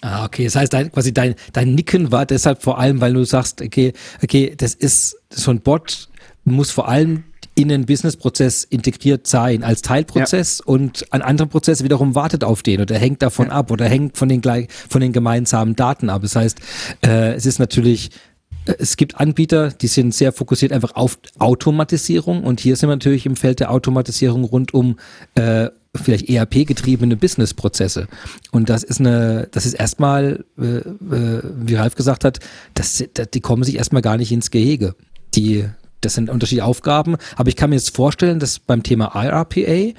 [0.02, 0.44] Ah, okay.
[0.44, 3.94] Das heißt, dein, quasi dein, dein Nicken war deshalb vor allem, weil du sagst, okay,
[4.22, 6.10] okay, das ist so ein Bot,
[6.44, 7.24] muss vor allem
[7.58, 10.72] in den Businessprozess integriert sein als Teilprozess ja.
[10.72, 13.52] und ein anderer Prozess wiederum wartet auf den oder hängt davon ja.
[13.52, 14.40] ab oder hängt von den,
[14.88, 16.22] von den gemeinsamen Daten ab.
[16.22, 16.60] Das heißt,
[17.04, 18.10] äh, es ist natürlich
[18.66, 22.94] äh, es gibt Anbieter, die sind sehr fokussiert einfach auf Automatisierung und hier sind wir
[22.94, 24.96] natürlich im Feld der Automatisierung rund um
[25.34, 28.06] äh, vielleicht ERP-getriebene Businessprozesse.
[28.52, 32.38] Und das ist eine, das ist erstmal, äh, äh, wie Ralf gesagt hat,
[32.74, 33.02] das,
[33.34, 34.94] die kommen sich erstmal gar nicht ins Gehege.
[35.34, 35.64] Die,
[36.00, 39.94] das sind unterschiedliche Aufgaben, aber ich kann mir jetzt vorstellen, dass beim Thema IRPA,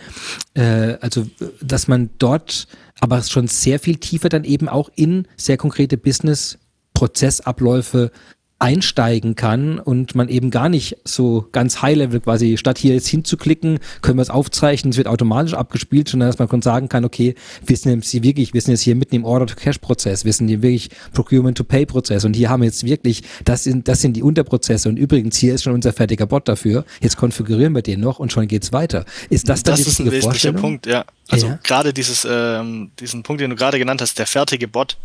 [0.53, 1.27] äh, also
[1.61, 2.67] dass man dort
[2.99, 8.11] aber schon sehr viel tiefer dann eben auch in sehr konkrete Business-Prozessabläufe
[8.59, 13.79] einsteigen kann und man eben gar nicht so ganz High-Level quasi, statt hier jetzt hinzuklicken,
[14.01, 17.35] können wir es aufzeichnen, es wird automatisch abgespielt, sondern dass man sagen kann, okay,
[17.65, 20.89] wir sind jetzt wirklich, wir sind jetzt hier mitten im Order-to-Cash-Prozess, wir sind hier wirklich
[21.13, 25.37] Procurement-to-Pay-Prozess und hier haben wir jetzt wirklich, das sind, das sind die Unterprozesse und übrigens,
[25.37, 28.73] hier ist schon unser fertiger Bot dafür, jetzt konfigurieren wir den noch und schon geht's
[28.73, 29.05] weiter.
[29.29, 31.05] Ist das dann das ist ein wesentlicher Punkt, ja.
[31.29, 31.59] Also ja.
[31.63, 34.97] gerade dieses, ähm, diesen Punkt, den du gerade genannt hast, der fertige Bot,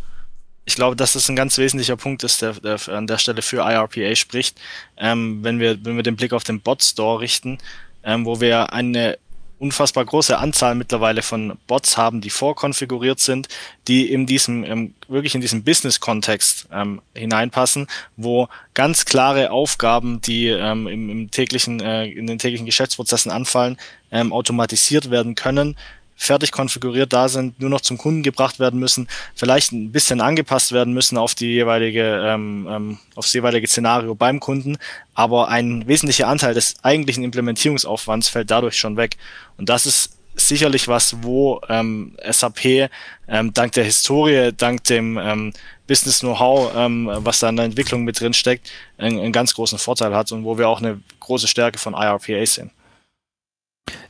[0.65, 3.57] ich glaube, dass das ein ganz wesentlicher Punkt ist, der, der an der Stelle für
[3.57, 4.59] IRPA spricht,
[4.97, 7.59] ähm, wenn, wir, wenn wir den Blick auf den Bot Store richten,
[8.03, 9.17] ähm, wo wir eine
[9.57, 13.47] unfassbar große Anzahl mittlerweile von Bots haben, die vorkonfiguriert sind,
[13.87, 17.87] die in diesem ähm, wirklich in diesem Business-Kontext ähm, hineinpassen,
[18.17, 23.77] wo ganz klare Aufgaben, die ähm, im, im täglichen äh, in den täglichen Geschäftsprozessen anfallen,
[24.11, 25.77] ähm, automatisiert werden können,
[26.15, 30.71] fertig konfiguriert da sind, nur noch zum Kunden gebracht werden müssen, vielleicht ein bisschen angepasst
[30.71, 34.77] werden müssen auf die jeweilige, ähm, ähm, aufs jeweilige Szenario beim Kunden,
[35.13, 39.17] aber ein wesentlicher Anteil des eigentlichen Implementierungsaufwands fällt dadurch schon weg.
[39.57, 42.89] Und das ist sicherlich was, wo ähm, SAP
[43.27, 45.53] ähm, dank der Historie, dank dem ähm,
[45.87, 49.77] Business Know-how, ähm, was da in der Entwicklung mit drin steckt, einen, einen ganz großen
[49.77, 52.71] Vorteil hat und wo wir auch eine große Stärke von IRPA sehen.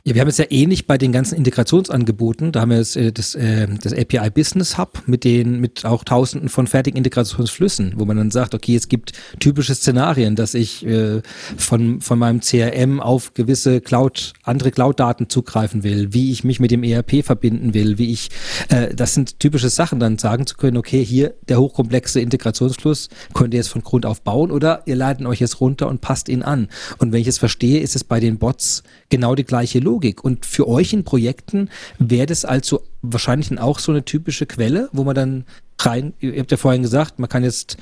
[0.07, 2.51] Ja, wir haben es ja ähnlich bei den ganzen Integrationsangeboten.
[2.51, 6.03] Da haben wir das, äh, das, äh, das API Business Hub mit den, mit auch
[6.03, 10.85] tausenden von fertigen Integrationsflüssen, wo man dann sagt, okay, es gibt typische Szenarien, dass ich
[10.85, 11.23] äh,
[11.57, 16.69] von, von meinem CRM auf gewisse Cloud, andere Cloud-Daten zugreifen will, wie ich mich mit
[16.69, 18.29] dem ERP verbinden will, wie ich,
[18.69, 23.55] äh, das sind typische Sachen, dann sagen zu können, okay, hier der hochkomplexe Integrationsfluss könnt
[23.55, 26.43] ihr jetzt von Grund auf bauen oder ihr ladet euch jetzt runter und passt ihn
[26.43, 26.69] an.
[26.99, 30.23] Und wenn ich es verstehe, ist es bei den Bots genau die gleiche Logik.
[30.23, 35.03] Und für euch in Projekten wäre das also wahrscheinlich auch so eine typische Quelle, wo
[35.03, 35.45] man dann
[35.79, 37.77] rein, ihr habt ja vorhin gesagt, man kann jetzt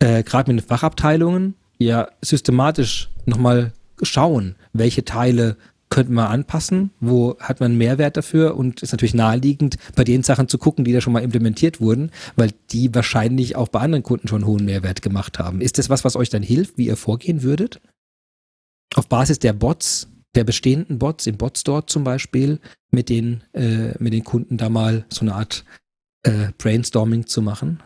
[0.00, 3.72] äh, gerade mit den Fachabteilungen ja systematisch nochmal
[4.02, 5.56] schauen, welche Teile
[5.90, 10.48] könnte man anpassen, wo hat man Mehrwert dafür und ist natürlich naheliegend, bei den Sachen
[10.48, 14.28] zu gucken, die da schon mal implementiert wurden, weil die wahrscheinlich auch bei anderen Kunden
[14.28, 15.60] schon hohen Mehrwert gemacht haben.
[15.60, 17.80] Ist das was, was euch dann hilft, wie ihr vorgehen würdet?
[18.94, 22.60] Auf Basis der Bots der bestehenden Bots, im Bot-Store zum Beispiel,
[22.90, 25.64] mit den, äh, mit den Kunden da mal so eine Art
[26.22, 27.82] äh, Brainstorming zu machen?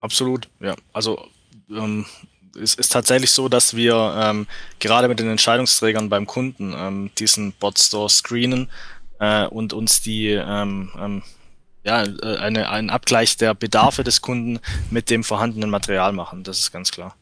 [0.00, 0.74] Absolut, ja.
[0.92, 1.26] Also
[1.70, 2.04] ähm,
[2.60, 4.46] es ist tatsächlich so, dass wir ähm,
[4.78, 8.70] gerade mit den Entscheidungsträgern beim Kunden ähm, diesen Bot-Store screenen
[9.18, 11.22] äh, und uns die ähm, ähm,
[11.84, 14.58] ja, äh, eine, einen Abgleich der Bedarfe des Kunden
[14.90, 16.42] mit dem vorhandenen Material machen.
[16.42, 17.16] Das ist ganz klar.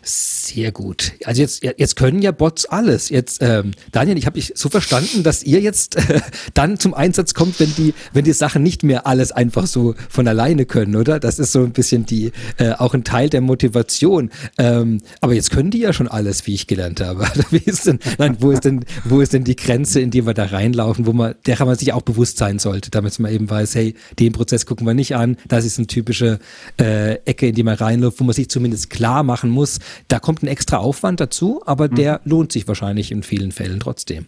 [0.00, 1.12] Sehr gut.
[1.24, 3.08] Also jetzt, jetzt können ja Bots alles.
[3.08, 6.20] Jetzt, ähm, Daniel, ich habe dich so verstanden, dass ihr jetzt äh,
[6.54, 10.26] dann zum Einsatz kommt, wenn die, wenn die Sachen nicht mehr alles einfach so von
[10.26, 11.20] alleine können, oder?
[11.20, 14.30] Das ist so ein bisschen die, äh, auch ein Teil der Motivation.
[14.58, 17.26] Ähm, aber jetzt können die ja schon alles, wie ich gelernt habe.
[17.50, 20.34] wie ist denn, nein, wo ist denn, wo ist denn die Grenze, in die wir
[20.34, 23.74] da reinlaufen, wo man, derer man sich auch bewusst sein sollte, damit man eben weiß,
[23.74, 25.36] hey, den Prozess gucken wir nicht an.
[25.48, 26.38] Das ist eine typische
[26.80, 30.42] äh, Ecke, in die man reinläuft, wo man sich zumindest klar machen muss, da kommt
[30.42, 31.94] ein extra Aufwand dazu, aber mhm.
[31.94, 34.26] der lohnt sich wahrscheinlich in vielen Fällen trotzdem.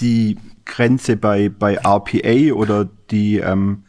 [0.00, 3.84] Die Grenze bei, bei RPA oder die, ähm,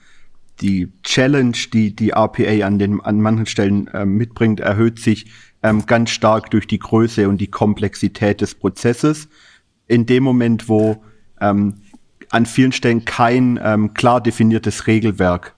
[0.60, 5.28] die Challenge, die die RPA an, den, an manchen Stellen äh, mitbringt, erhöht sich
[5.64, 9.30] ähm, ganz stark durch die Größe und die Komplexität des Prozesses.
[9.88, 11.04] In dem Moment, wo
[11.40, 11.82] ähm,
[12.30, 15.56] an vielen Stellen kein ähm, klar definiertes Regelwerk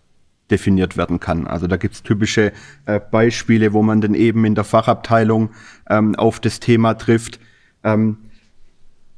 [0.51, 1.47] definiert werden kann.
[1.47, 2.51] Also da gibt's typische
[2.85, 5.49] äh, Beispiele, wo man dann eben in der Fachabteilung
[5.89, 7.39] ähm, auf das Thema trifft.
[7.83, 8.17] Ähm,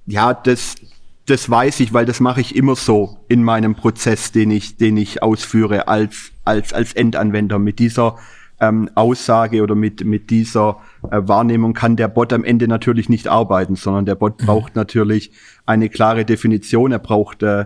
[0.05, 0.75] ja, das,
[1.25, 4.97] das weiß ich, weil das mache ich immer so in meinem Prozess, den ich, den
[4.97, 7.57] ich ausführe als, als, als Endanwender.
[7.57, 8.17] Mit dieser
[8.59, 10.77] ähm, Aussage oder mit, mit dieser
[11.11, 14.45] äh, Wahrnehmung kann der Bot am Ende natürlich nicht arbeiten, sondern der Bot mhm.
[14.45, 15.31] braucht natürlich
[15.65, 16.91] eine klare Definition.
[16.91, 17.65] Er braucht äh,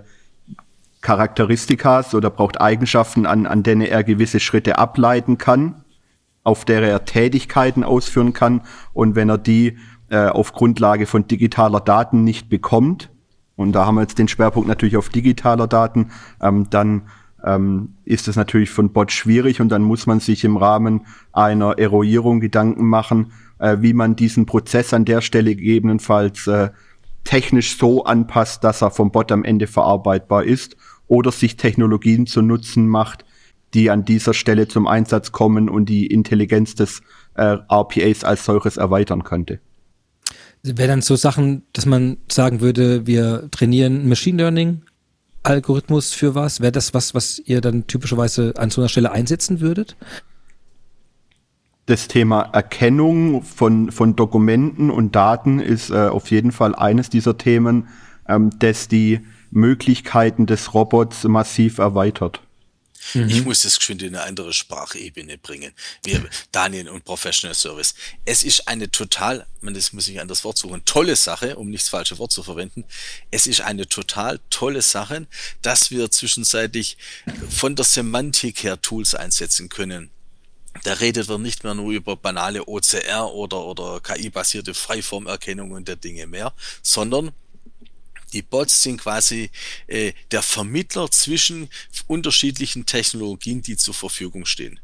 [1.02, 5.84] Charakteristikas oder braucht Eigenschaften, an, an denen er gewisse Schritte ableiten kann,
[6.44, 8.62] auf der er Tätigkeiten ausführen kann.
[8.94, 9.78] Und wenn er die
[10.10, 13.10] äh, auf Grundlage von digitaler Daten nicht bekommt,
[13.56, 17.04] und da haben wir jetzt den Schwerpunkt natürlich auf digitaler Daten, ähm, dann
[17.44, 21.78] ähm, ist es natürlich von Bot schwierig und dann muss man sich im Rahmen einer
[21.78, 26.70] Eruierung Gedanken machen, äh, wie man diesen Prozess an der Stelle gegebenenfalls äh,
[27.24, 30.76] technisch so anpasst, dass er vom Bot am Ende verarbeitbar ist
[31.08, 33.26] oder sich Technologien zu Nutzen macht,
[33.74, 37.02] die an dieser Stelle zum Einsatz kommen und die Intelligenz des
[37.36, 39.60] äh, RPAs als solches erweitern könnte.
[40.64, 44.82] Wäre dann so Sachen, dass man sagen würde, wir trainieren Machine Learning
[45.44, 46.60] Algorithmus für was?
[46.60, 49.96] Wäre das was, was ihr dann typischerweise an so einer Stelle einsetzen würdet?
[51.90, 57.38] Das Thema Erkennung von, von Dokumenten und Daten ist äh, auf jeden Fall eines dieser
[57.38, 57.88] Themen,
[58.28, 62.42] ähm, das die Möglichkeiten des Robots massiv erweitert.
[63.16, 63.30] Mhm.
[63.30, 65.72] Ich muss das geschwind in eine andere Sprachebene bringen.
[66.04, 67.96] Wir, Daniel und Professional Service.
[68.24, 71.72] Es ist eine total, man, das muss ich an das Wort suchen, tolle Sache, um
[71.72, 72.84] nicht das falsche Wort zu verwenden.
[73.32, 75.26] Es ist eine total tolle Sache,
[75.64, 76.98] dass wir zwischenzeitlich
[77.50, 80.12] von der Semantik her Tools einsetzen können
[80.84, 85.96] da redet man nicht mehr nur über banale OCR oder, oder KI-basierte Freiformerkennung und der
[85.96, 87.32] Dinge mehr, sondern
[88.34, 89.50] die Bots sind quasi
[89.88, 91.70] äh, der Vermittler zwischen
[92.08, 94.80] unterschiedlichen Technologien, die zur Verfügung stehen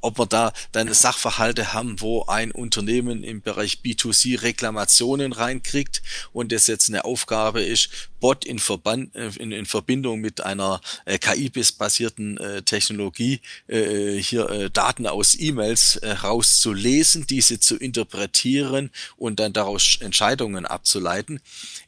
[0.00, 6.02] ob wir da dann Sachverhalte haben, wo ein Unternehmen im Bereich B2C Reklamationen reinkriegt
[6.32, 7.90] und das jetzt eine Aufgabe ist,
[8.20, 14.48] Bot in, Verband, äh, in, in Verbindung mit einer äh, KI-basierten äh, Technologie äh, hier
[14.50, 21.40] äh, Daten aus E-Mails äh, rauszulesen, diese zu interpretieren und dann daraus Entscheidungen abzuleiten.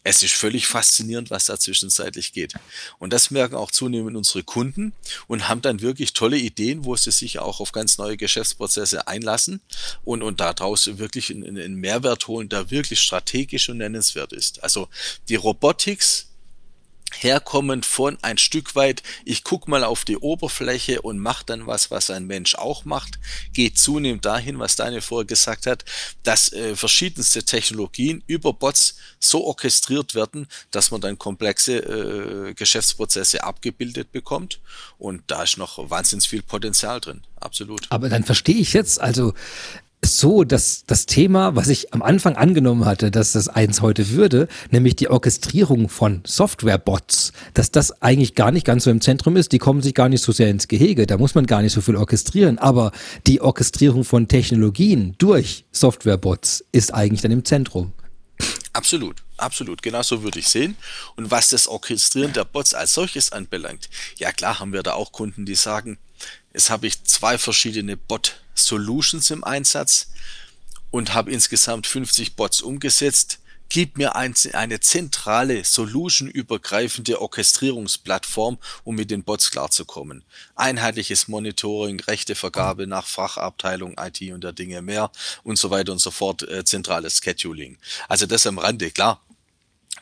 [0.04, 2.54] Es ist völlig faszinierend, was da zwischenzeitlich geht.
[2.98, 4.92] Und das merken auch zunehmend unsere Kunden
[5.28, 9.60] und haben dann wirklich tolle Ideen, wo sie sich auch auf ganz neue Geschäftsprozesse einlassen
[10.04, 14.62] und, und daraus wirklich einen, einen Mehrwert holen, der wirklich strategisch und nennenswert ist.
[14.64, 14.88] Also
[15.28, 16.31] die Robotics
[17.12, 21.90] herkommend von ein Stück weit, ich guck mal auf die Oberfläche und mach dann was,
[21.90, 23.18] was ein Mensch auch macht,
[23.52, 25.84] geht zunehmend dahin, was Daniel vorher gesagt hat,
[26.22, 33.44] dass äh, verschiedenste Technologien über Bots so orchestriert werden, dass man dann komplexe äh, Geschäftsprozesse
[33.44, 34.60] abgebildet bekommt.
[34.98, 37.86] Und da ist noch wahnsinnig viel Potenzial drin, absolut.
[37.90, 39.34] Aber dann verstehe ich jetzt, also
[40.04, 44.48] so, dass das Thema, was ich am Anfang angenommen hatte, dass das eins heute würde,
[44.70, 49.52] nämlich die Orchestrierung von Softwarebots, dass das eigentlich gar nicht ganz so im Zentrum ist.
[49.52, 51.06] Die kommen sich gar nicht so sehr ins Gehege.
[51.06, 52.58] Da muss man gar nicht so viel orchestrieren.
[52.58, 52.92] Aber
[53.26, 57.92] die Orchestrierung von Technologien durch Softwarebots ist eigentlich dann im Zentrum.
[58.72, 59.82] Absolut, absolut.
[59.82, 60.76] Genau so würde ich sehen.
[61.16, 65.12] Und was das Orchestrieren der Bots als solches anbelangt, ja klar haben wir da auch
[65.12, 65.98] Kunden, die sagen,
[66.52, 67.96] Jetzt habe ich zwei verschiedene
[68.52, 70.08] Bot-Solutions im Einsatz
[70.90, 73.38] und habe insgesamt 50 Bots umgesetzt.
[73.68, 80.24] Gib mir ein, eine zentrale, solution-übergreifende Orchestrierungsplattform, um mit den Bots klarzukommen.
[80.54, 85.10] Einheitliches Monitoring, Rechtevergabe nach Fachabteilung, IT und der Dinge mehr
[85.42, 87.78] und so weiter und so fort, äh, zentrales Scheduling.
[88.08, 89.22] Also das am Rande, klar,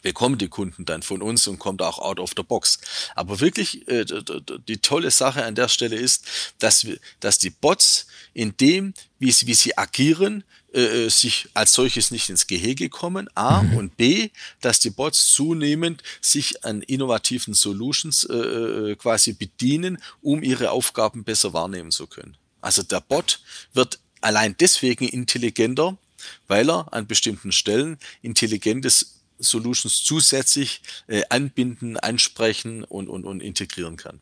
[0.03, 2.79] bekommen die Kunden dann von uns und kommt auch out of the box.
[3.15, 4.05] Aber wirklich äh,
[4.69, 6.25] die tolle Sache an der Stelle ist,
[6.59, 11.73] dass wir, dass die Bots in dem, wie sie, wie sie agieren, äh, sich als
[11.73, 13.29] solches nicht ins Gehege kommen.
[13.35, 13.77] A mhm.
[13.77, 14.31] und B,
[14.61, 21.25] dass die Bots zunehmend sich an innovativen Solutions äh, äh, quasi bedienen, um ihre Aufgaben
[21.25, 22.37] besser wahrnehmen zu können.
[22.61, 23.41] Also der Bot
[23.73, 25.97] wird allein deswegen intelligenter,
[26.47, 33.97] weil er an bestimmten Stellen intelligentes Solutions zusätzlich äh, anbinden, ansprechen und, und, und integrieren
[33.97, 34.21] kann.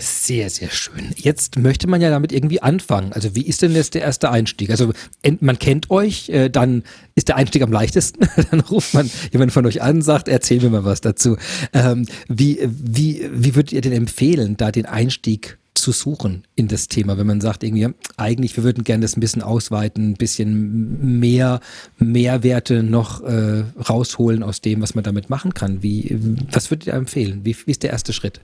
[0.00, 1.10] Sehr, sehr schön.
[1.16, 3.12] Jetzt möchte man ja damit irgendwie anfangen.
[3.12, 4.70] Also wie ist denn jetzt der erste Einstieg?
[4.70, 4.92] Also
[5.40, 6.84] man kennt euch, äh, dann
[7.14, 8.28] ist der Einstieg am leichtesten.
[8.50, 11.36] dann ruft man jemand von euch an, sagt, erzähl mir mal was dazu.
[11.72, 16.88] Ähm, wie, wie, wie würdet ihr denn empfehlen, da den Einstieg zu suchen in das
[16.88, 21.18] Thema, wenn man sagt, irgendwie, eigentlich, wir würden gerne das ein bisschen ausweiten, ein bisschen
[21.18, 21.60] mehr
[21.98, 25.82] Mehrwerte noch äh, rausholen aus dem, was man damit machen kann.
[25.82, 26.16] Wie,
[26.50, 27.44] was würdet ihr empfehlen?
[27.44, 28.40] Wie, wie ist der erste Schritt?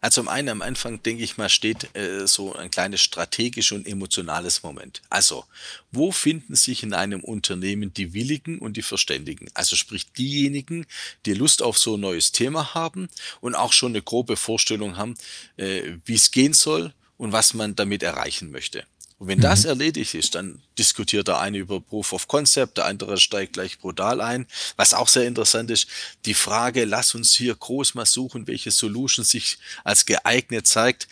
[0.00, 3.86] Also zum einen am Anfang, denke ich mal, steht äh, so ein kleines strategisches und
[3.86, 5.02] emotionales Moment.
[5.10, 5.44] Also,
[5.92, 9.48] wo finden sich in einem Unternehmen die Willigen und die Verständigen?
[9.54, 10.86] Also sprich diejenigen,
[11.26, 13.08] die Lust auf so ein neues Thema haben
[13.40, 15.16] und auch schon eine grobe Vorstellung haben,
[15.56, 18.84] äh, wie es gehen soll und was man damit erreichen möchte.
[19.18, 19.42] Und wenn mhm.
[19.42, 23.78] das erledigt ist, dann diskutiert der eine über Proof of Concept, der andere steigt gleich
[23.78, 24.46] brutal ein.
[24.76, 25.88] Was auch sehr interessant ist,
[26.24, 31.08] die Frage, lass uns hier groß mal suchen, welche Solution sich als geeignet zeigt,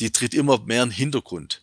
[0.00, 1.60] die tritt immer mehr in den Hintergrund.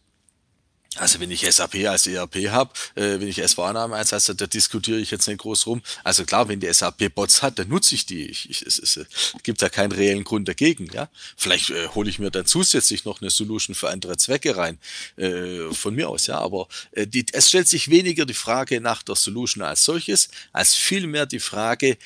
[0.97, 4.47] Also wenn ich SAP als ERP habe, äh, wenn ich S4HANA im Einsatz habe, da
[4.47, 5.81] diskutiere ich jetzt nicht groß rum.
[6.03, 8.25] Also klar, wenn die SAP Bots hat, dann nutze ich die.
[8.25, 8.99] Ich, ich, es, es,
[9.43, 10.89] gibt da keinen reellen Grund dagegen.
[10.93, 14.77] Ja, Vielleicht äh, hole ich mir dann zusätzlich noch eine Solution für andere Zwecke rein,
[15.17, 16.27] äh, von mir aus.
[16.27, 20.29] Ja, Aber äh, die, es stellt sich weniger die Frage nach der Solution als solches,
[20.51, 21.97] als vielmehr die Frage,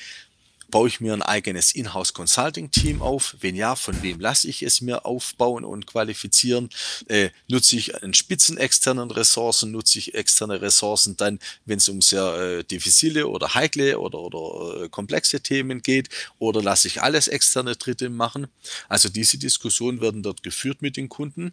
[0.72, 3.36] Baue ich mir ein eigenes Inhouse Consulting Team auf?
[3.40, 6.70] Wenn ja, von wem lasse ich es mir aufbauen und qualifizieren?
[7.08, 9.70] Äh, nutze ich einen spitzen externen Ressourcen?
[9.70, 14.84] Nutze ich externe Ressourcen dann, wenn es um sehr äh, diffizile oder heikle oder, oder
[14.84, 16.08] äh, komplexe Themen geht?
[16.38, 18.46] Oder lasse ich alles externe Dritte machen?
[18.88, 21.52] Also diese Diskussionen werden dort geführt mit den Kunden.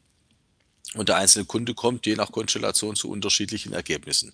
[0.94, 4.32] Und der einzelne Kunde kommt je nach Konstellation zu unterschiedlichen Ergebnissen.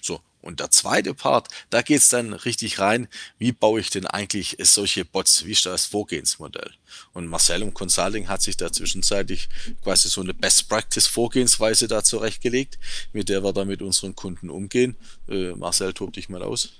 [0.00, 3.08] So, und der zweite Part, da geht's dann richtig rein,
[3.38, 6.72] wie baue ich denn eigentlich solche Bots, wie ist das Vorgehensmodell?
[7.12, 9.48] Und Marcel im Consulting hat sich da zwischenzeitlich
[9.84, 12.78] quasi so eine Best Practice Vorgehensweise da zurechtgelegt,
[13.12, 14.96] mit der wir da mit unseren Kunden umgehen.
[15.28, 16.70] Äh, Marcel, tob dich mal aus.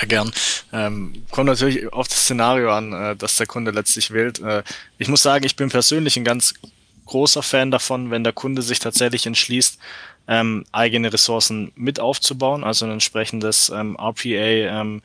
[0.00, 0.32] Ja, gern.
[0.72, 4.38] Ähm, kommt natürlich auf das Szenario an, äh, das der Kunde letztlich wählt.
[4.38, 4.62] Äh,
[4.98, 6.54] ich muss sagen, ich bin persönlich ein ganz
[7.06, 9.78] großer Fan davon, wenn der Kunde sich tatsächlich entschließt,
[10.30, 15.02] ähm, eigene Ressourcen mit aufzubauen, also ein entsprechendes ähm, RPA ähm,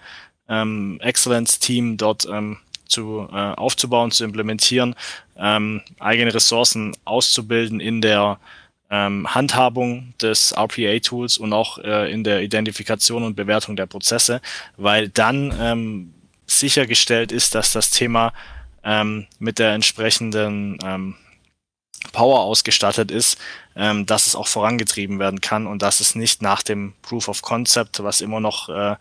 [0.47, 2.57] ähm, Excellence Team dort ähm,
[2.87, 4.95] zu äh, aufzubauen, zu implementieren,
[5.35, 8.39] ähm, eigene Ressourcen auszubilden in der
[8.87, 14.41] Handhabung des RPA-Tools und auch äh, in der Identifikation und Bewertung der Prozesse,
[14.77, 16.13] weil dann
[16.45, 18.31] sichergestellt ist, dass das Thema
[19.39, 20.77] mit der entsprechenden
[22.13, 23.39] Power ausgestattet ist,
[23.75, 27.41] ähm, dass es auch vorangetrieben werden kann und dass es nicht nach dem Proof of
[27.41, 28.95] Concept, was immer noch äh,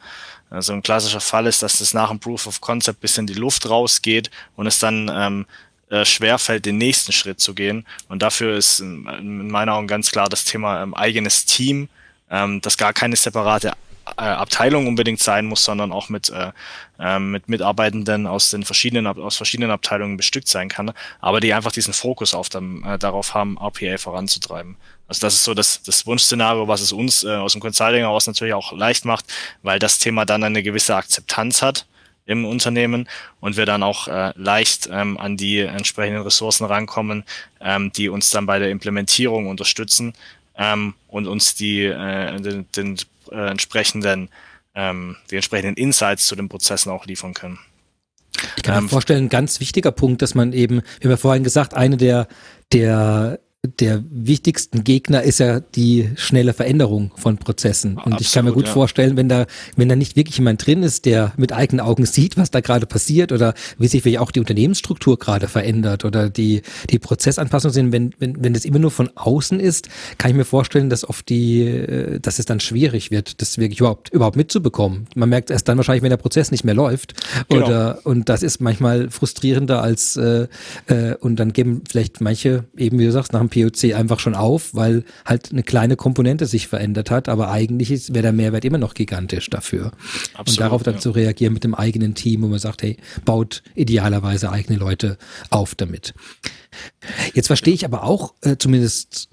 [0.60, 3.34] so ein klassischer Fall ist, dass es nach dem Proof of Concept bis in die
[3.34, 5.46] Luft rausgeht und es dann ähm,
[5.90, 7.86] äh, schwerfällt, den nächsten Schritt zu gehen.
[8.08, 11.88] Und dafür ist in, in meinen Augen ganz klar das Thema ähm, eigenes Team,
[12.30, 13.72] ähm, das gar keine separate
[14.05, 16.52] Abteilung unbedingt sein muss, sondern auch mit, äh,
[16.98, 21.72] äh, mit Mitarbeitenden aus den verschiedenen aus verschiedenen Abteilungen bestückt sein kann, aber die einfach
[21.72, 24.76] diesen Fokus auf dem, äh, darauf haben, RPA voranzutreiben.
[25.09, 28.26] Also das ist so das, das Wunschszenario, was es uns äh, aus dem Consulting heraus
[28.26, 29.26] natürlich auch leicht macht,
[29.62, 31.86] weil das Thema dann eine gewisse Akzeptanz hat
[32.26, 33.09] im Unternehmen
[33.40, 37.24] und wir dann auch äh, leicht ähm, an die entsprechenden Ressourcen rankommen,
[37.61, 40.14] ähm, die uns dann bei der Implementierung unterstützen
[40.57, 42.96] ähm, und uns die äh, den, den
[43.30, 44.28] äh, entsprechenden
[44.74, 47.58] ähm, die entsprechenden Insights zu den Prozessen auch liefern können.
[48.56, 51.16] Ich kann mir ähm, vorstellen, ein ganz wichtiger Punkt, dass man eben, wir haben ja
[51.16, 52.26] vorhin gesagt, eine der,
[52.72, 53.38] der
[53.78, 57.92] der wichtigsten Gegner ist ja die schnelle Veränderung von Prozessen.
[57.92, 58.72] Und Absolut, ich kann mir gut ja.
[58.72, 59.46] vorstellen, wenn da,
[59.76, 62.86] wenn da nicht wirklich jemand drin ist, der mit eigenen Augen sieht, was da gerade
[62.86, 67.92] passiert oder wie sich vielleicht auch die Unternehmensstruktur gerade verändert oder die, die Prozessanpassungen sind,
[67.92, 69.88] wenn, wenn, wenn das immer nur von außen ist,
[70.18, 73.80] kann ich mir vorstellen, dass oft die, äh, dass es dann schwierig wird, das wirklich
[73.80, 75.06] überhaupt, überhaupt mitzubekommen.
[75.14, 77.14] Man merkt erst dann wahrscheinlich, wenn der Prozess nicht mehr läuft.
[77.48, 77.64] Genau.
[77.64, 80.48] Oder, und das ist manchmal frustrierender als, äh,
[80.86, 84.34] äh, und dann geben vielleicht manche, eben wie du sagst, nach dem POC einfach schon
[84.34, 88.78] auf, weil halt eine kleine Komponente sich verändert hat, aber eigentlich wäre der Mehrwert immer
[88.78, 89.92] noch gigantisch dafür.
[90.34, 91.00] Absolut, und darauf dann ja.
[91.00, 95.18] zu reagieren mit dem eigenen Team, wo man sagt, hey, baut idealerweise eigene Leute
[95.50, 96.14] auf damit.
[97.34, 99.28] Jetzt verstehe ich aber auch, äh, zumindest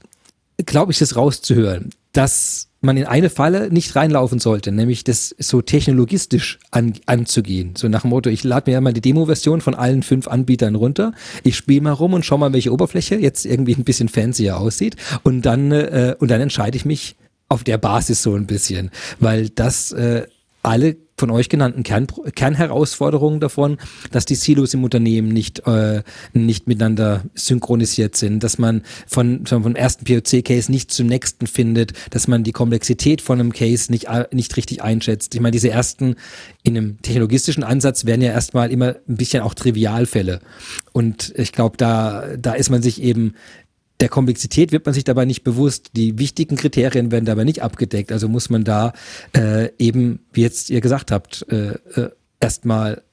[0.65, 5.61] glaube ich, das rauszuhören, dass man in eine Falle nicht reinlaufen sollte, nämlich das so
[5.61, 7.75] technologistisch an, anzugehen.
[7.75, 10.75] So nach dem Motto, ich lade mir ja mal die Demo-Version von allen fünf Anbietern
[10.75, 11.13] runter,
[11.43, 14.95] ich spiele mal rum und schau mal, welche Oberfläche jetzt irgendwie ein bisschen fancier aussieht
[15.23, 17.15] und dann, äh, und dann entscheide ich mich
[17.49, 20.25] auf der Basis so ein bisschen, weil das äh,
[20.63, 23.78] alle von euch genannten Kern, Kernherausforderungen davon,
[24.09, 26.01] dass die Silos im Unternehmen nicht, äh,
[26.34, 31.93] nicht miteinander synchronisiert sind, dass man von, von vom ersten POC-Case nicht zum nächsten findet,
[32.09, 35.36] dass man die Komplexität von einem Case nicht, äh, nicht richtig einschätzt.
[35.36, 36.15] Ich meine, diese ersten
[36.63, 40.39] in einem technologistischen Ansatz werden ja erstmal immer ein bisschen auch Trivialfälle.
[40.91, 43.36] Und ich glaube, da, da ist man sich eben
[44.02, 45.91] der Komplexität wird man sich dabei nicht bewusst.
[45.95, 48.12] Die wichtigen Kriterien werden dabei nicht abgedeckt.
[48.12, 48.93] Also muss man da
[49.38, 53.04] äh, eben, wie jetzt ihr gesagt habt, äh, äh, erstmal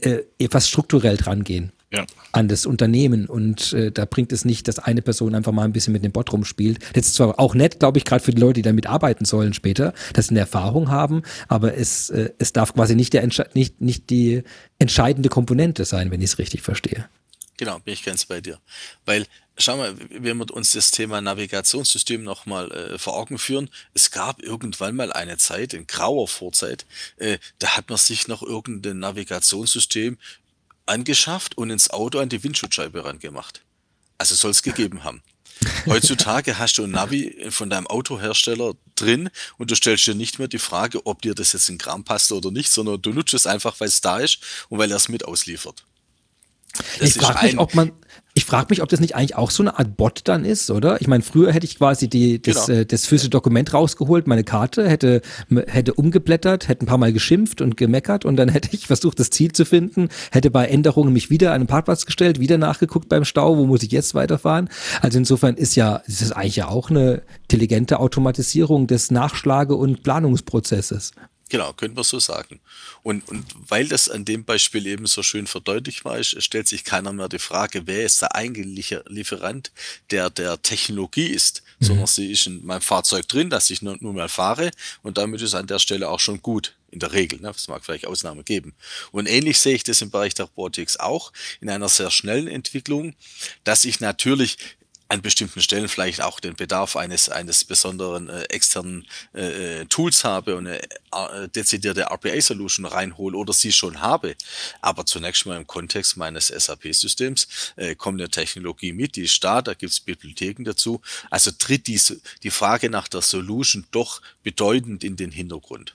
[0.00, 1.72] äh, etwas strukturell dran gehen.
[1.94, 2.06] Ja.
[2.32, 5.74] an das Unternehmen und äh, da bringt es nicht, dass eine Person einfach mal ein
[5.74, 6.78] bisschen mit dem Bot rumspielt.
[6.94, 9.52] Das ist zwar auch nett, glaube ich, gerade für die Leute, die damit arbeiten sollen
[9.52, 13.82] später, dass sie eine Erfahrung haben, aber es, äh, es darf quasi nicht, der nicht,
[13.82, 14.42] nicht die
[14.78, 17.10] entscheidende Komponente sein, wenn ich es richtig verstehe.
[17.58, 18.58] Genau, bin ich ganz bei dir.
[19.04, 19.26] Weil
[19.56, 24.42] schau mal, wenn wir uns das Thema Navigationssystem nochmal äh, vor Augen führen, es gab
[24.42, 26.86] irgendwann mal eine Zeit, in grauer Vorzeit,
[27.16, 30.18] äh, da hat man sich noch irgendein Navigationssystem
[30.86, 33.62] angeschafft und ins Auto an die Windschutzscheibe rangemacht.
[34.18, 35.22] Also soll es gegeben haben.
[35.86, 40.48] Heutzutage hast du ein Navi von deinem Autohersteller drin und du stellst dir nicht mehr
[40.48, 43.46] die Frage, ob dir das jetzt in Kram passt oder nicht, sondern du nutzt es
[43.46, 44.38] einfach, weil es da ist
[44.68, 45.84] und weil er es mit ausliefert.
[46.98, 47.92] Das ich frage mich, ob man,
[48.34, 51.00] ich frage mich, ob das nicht eigentlich auch so eine Art Bot dann ist, oder?
[51.00, 52.78] Ich meine, früher hätte ich quasi die, das, genau.
[52.80, 55.20] äh, das physische Dokument rausgeholt, meine Karte, hätte,
[55.66, 59.28] hätte umgeblättert, hätte ein paar Mal geschimpft und gemeckert und dann hätte ich versucht, das
[59.30, 63.24] Ziel zu finden, hätte bei Änderungen mich wieder an den Parkplatz gestellt, wieder nachgeguckt beim
[63.24, 64.70] Stau, wo muss ich jetzt weiterfahren?
[65.02, 70.02] Also insofern ist ja, ist das eigentlich ja auch eine intelligente Automatisierung des Nachschlage- und
[70.02, 71.12] Planungsprozesses.
[71.52, 72.60] Genau, können wir so sagen.
[73.02, 76.82] Und, und weil das an dem Beispiel eben so schön verdeutlicht war, ist, stellt sich
[76.82, 79.70] keiner mehr die Frage, wer ist der eigentliche Lieferant,
[80.10, 81.84] der der Technologie ist, mhm.
[81.84, 84.70] sondern sie ist in meinem Fahrzeug drin, dass ich nur, nur mal fahre
[85.02, 86.74] und damit ist an der Stelle auch schon gut.
[86.90, 87.50] In der Regel, ne?
[87.50, 88.74] es mag vielleicht Ausnahmen geben.
[89.12, 93.14] Und ähnlich sehe ich das im Bereich der Robotics auch, in einer sehr schnellen Entwicklung,
[93.64, 94.56] dass ich natürlich
[95.08, 100.24] an bestimmten Stellen vielleicht auch den Bedarf eines, eines besonderen äh, externen äh, äh Tools
[100.24, 104.34] habe und eine äh, dezidierte RPA-Solution reinhole oder sie schon habe.
[104.80, 109.62] Aber zunächst mal im Kontext meines SAP-Systems äh, kommt eine Technologie mit, die ist da,
[109.62, 111.00] da gibt es Bibliotheken dazu.
[111.30, 115.94] Also tritt diese, die Frage nach der Solution doch bedeutend in den Hintergrund.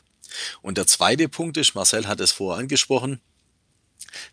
[0.61, 3.19] Und der zweite Punkt ist, Marcel hat es vorher angesprochen,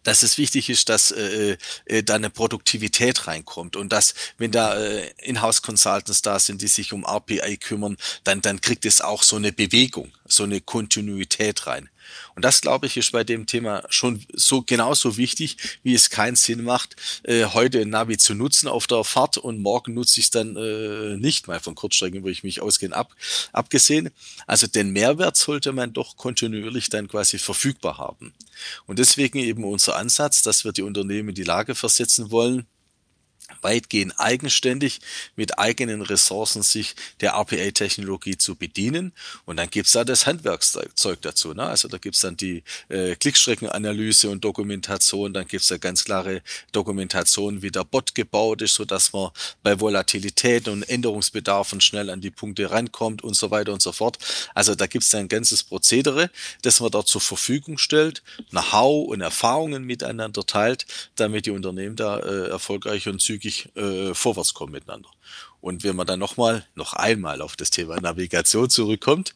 [0.02, 1.56] dass es wichtig ist, dass äh,
[1.86, 6.92] äh, da eine Produktivität reinkommt und dass, wenn da äh, Inhouse-Consultants da sind, die sich
[6.92, 11.88] um RPI kümmern, dann, dann kriegt es auch so eine Bewegung, so eine Kontinuität rein.
[12.34, 16.36] Und das, glaube ich, ist bei dem Thema schon so genauso wichtig, wie es keinen
[16.36, 20.26] Sinn macht, äh, heute ein Navi zu nutzen auf der Fahrt und morgen nutze ich
[20.26, 23.14] es dann äh, nicht mal von Kurzstrecken, wo ich mich ausgehend ab,
[23.52, 24.10] abgesehen.
[24.46, 28.34] Also den Mehrwert sollte man doch kontinuierlich dann quasi verfügbar haben.
[28.86, 32.66] Und deswegen eben unser Ansatz, dass wir die Unternehmen in die Lage versetzen wollen,
[33.64, 35.00] weitgehend eigenständig
[35.34, 39.12] mit eigenen Ressourcen sich der RPA-Technologie zu bedienen.
[39.46, 41.54] Und dann gibt's da das Handwerkszeug dazu.
[41.54, 41.64] Ne?
[41.64, 46.42] Also da gibt's dann die äh, Klickstreckenanalyse und Dokumentation, dann gibt's da ganz klare
[46.72, 49.30] Dokumentation, wie der Bot gebaut ist, so dass man
[49.62, 54.18] bei Volatilität und Änderungsbedarfen schnell an die Punkte rankommt und so weiter und so fort.
[54.54, 56.30] Also da gibt's da ein ganzes Prozedere,
[56.62, 60.86] das man dort zur Verfügung stellt, Know-how und Erfahrungen miteinander teilt,
[61.16, 65.10] damit die Unternehmen da äh, erfolgreich und zügig zügig äh, vorwärts kommen miteinander.
[65.60, 69.34] Und wenn man dann nochmal, noch einmal auf das Thema Navigation zurückkommt,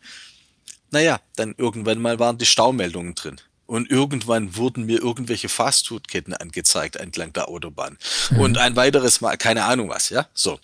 [0.91, 3.41] naja, dann irgendwann mal waren die Staumeldungen drin.
[3.67, 7.99] Und irgendwann wurden mir irgendwelche Fastfood-Ketten angezeigt entlang der Autobahn.
[8.31, 8.41] Mhm.
[8.41, 10.29] Und ein weiteres Mal, keine Ahnung was, ja?
[10.33, 10.59] So.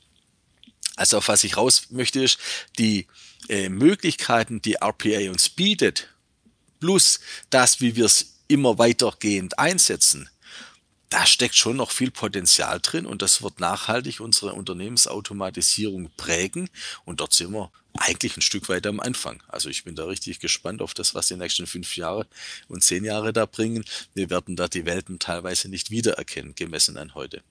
[0.97, 2.39] Also auf was ich raus möchte, ist,
[2.79, 3.07] die
[3.49, 6.09] äh, Möglichkeiten, die RPA uns bietet,
[6.81, 7.21] plus
[7.51, 10.31] das, wie wir es immer weitergehend einsetzen,
[11.15, 16.69] da steckt schon noch viel Potenzial drin und das wird nachhaltig unsere Unternehmensautomatisierung prägen
[17.05, 19.41] und dort sind wir eigentlich ein Stück weiter am Anfang.
[19.47, 22.27] Also ich bin da richtig gespannt auf das, was die nächsten fünf Jahre
[22.67, 23.85] und zehn Jahre da bringen.
[24.15, 27.45] Wir werden da die Welten teilweise nicht wiedererkennen, gemessen an heute.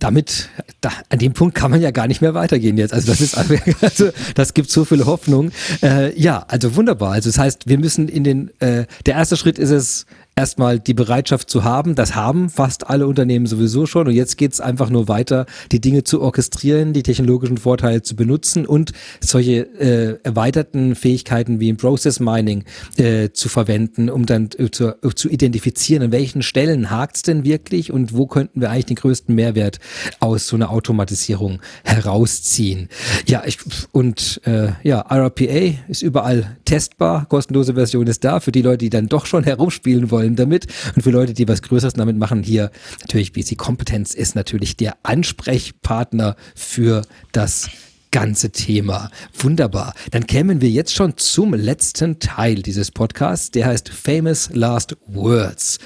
[0.00, 0.48] damit,
[0.80, 2.92] da, an dem Punkt kann man ja gar nicht mehr weitergehen jetzt.
[2.92, 3.36] Also das ist,
[3.80, 5.52] also das gibt so viel Hoffnung.
[5.82, 7.12] Äh, ja, also wunderbar.
[7.12, 10.94] Also das heißt, wir müssen in den, äh, der erste Schritt ist es, erstmal die
[10.94, 11.94] Bereitschaft zu haben.
[11.94, 14.06] Das haben fast alle Unternehmen sowieso schon.
[14.08, 18.16] Und jetzt geht es einfach nur weiter, die Dinge zu orchestrieren, die technologischen Vorteile zu
[18.16, 22.64] benutzen und solche äh, erweiterten Fähigkeiten wie im Process Mining
[22.96, 27.22] äh, zu verwenden, um dann äh, zu, äh, zu identifizieren, an welchen Stellen hakt es
[27.22, 29.78] denn wirklich und wo könnten wir eigentlich den größten Mehrwert
[30.20, 32.88] aus so einer Automatisierung herausziehen.
[33.26, 33.58] Ja, ich,
[33.92, 38.90] und äh, ja, RPA ist überall testbar, kostenlose Version ist da für die Leute, die
[38.90, 40.66] dann doch schon herumspielen wollen Film damit.
[40.94, 42.70] Und für Leute, die was Größeres damit machen, hier
[43.00, 47.02] natürlich BC Kompetenz ist natürlich der Ansprechpartner für
[47.32, 47.70] das
[48.12, 49.08] ganze Thema.
[49.38, 49.94] Wunderbar.
[50.10, 53.52] Dann kämen wir jetzt schon zum letzten Teil dieses Podcasts.
[53.52, 55.78] Der heißt Famous Last Words.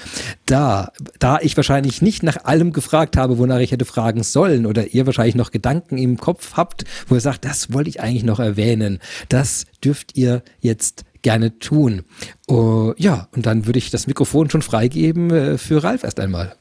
[0.47, 4.87] Da, da ich wahrscheinlich nicht nach allem gefragt habe, wonach ich hätte fragen sollen oder
[4.87, 8.39] ihr wahrscheinlich noch Gedanken im Kopf habt, wo ihr sagt, das wollte ich eigentlich noch
[8.39, 8.99] erwähnen.
[9.29, 12.05] Das dürft ihr jetzt gerne tun.
[12.47, 16.55] Uh, ja, und dann würde ich das Mikrofon schon freigeben äh, für Ralf erst einmal.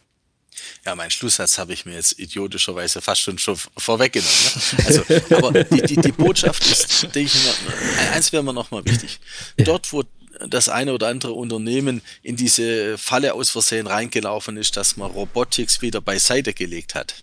[0.86, 4.32] Ja, mein Schlusssatz habe ich mir jetzt idiotischerweise fast schon schon vorweggenommen.
[4.78, 4.84] Ne?
[4.86, 5.02] Also,
[5.36, 9.20] aber die, die, die Botschaft ist, denke ich, mal, eins wäre mir nochmal wichtig.
[9.58, 10.02] Dort, wo
[10.48, 15.82] das eine oder andere Unternehmen in diese Falle aus Versehen reingelaufen ist, dass man Robotics
[15.82, 17.22] wieder beiseite gelegt hat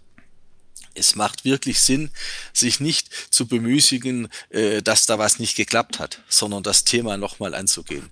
[0.93, 2.11] es macht wirklich Sinn,
[2.53, 7.53] sich nicht zu bemüßigen, äh, dass da was nicht geklappt hat, sondern das Thema nochmal
[7.55, 8.09] anzugehen.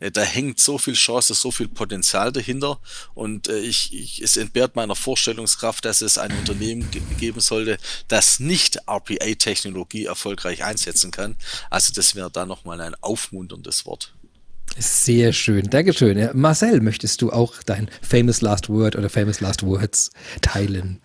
[0.00, 2.80] Äh, da hängt so viel Chance, so viel Potenzial dahinter
[3.14, 6.88] und äh, ich, ich, es entbehrt meiner Vorstellungskraft, dass es ein Unternehmen
[7.18, 7.78] geben sollte,
[8.08, 11.36] das nicht RPA-Technologie erfolgreich einsetzen kann.
[11.70, 14.12] Also das wäre da nochmal ein aufmunterndes Wort.
[14.78, 16.30] Sehr schön, Dankeschön.
[16.32, 21.00] Marcel, möchtest du auch dein Famous Last Word oder Famous Last Words teilen?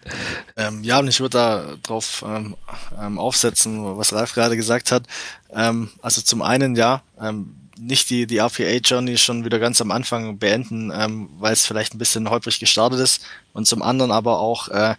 [0.56, 2.56] Ähm, ja, und ich würde da drauf ähm,
[3.00, 5.04] ähm, aufsetzen, was Ralf gerade gesagt hat.
[5.52, 10.40] Ähm, also zum einen, ja, ähm, nicht die, die RPA-Journey schon wieder ganz am Anfang
[10.40, 13.22] beenden, ähm, weil es vielleicht ein bisschen holprig gestartet ist.
[13.54, 14.96] Und zum anderen aber auch äh,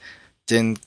[0.50, 0.78] den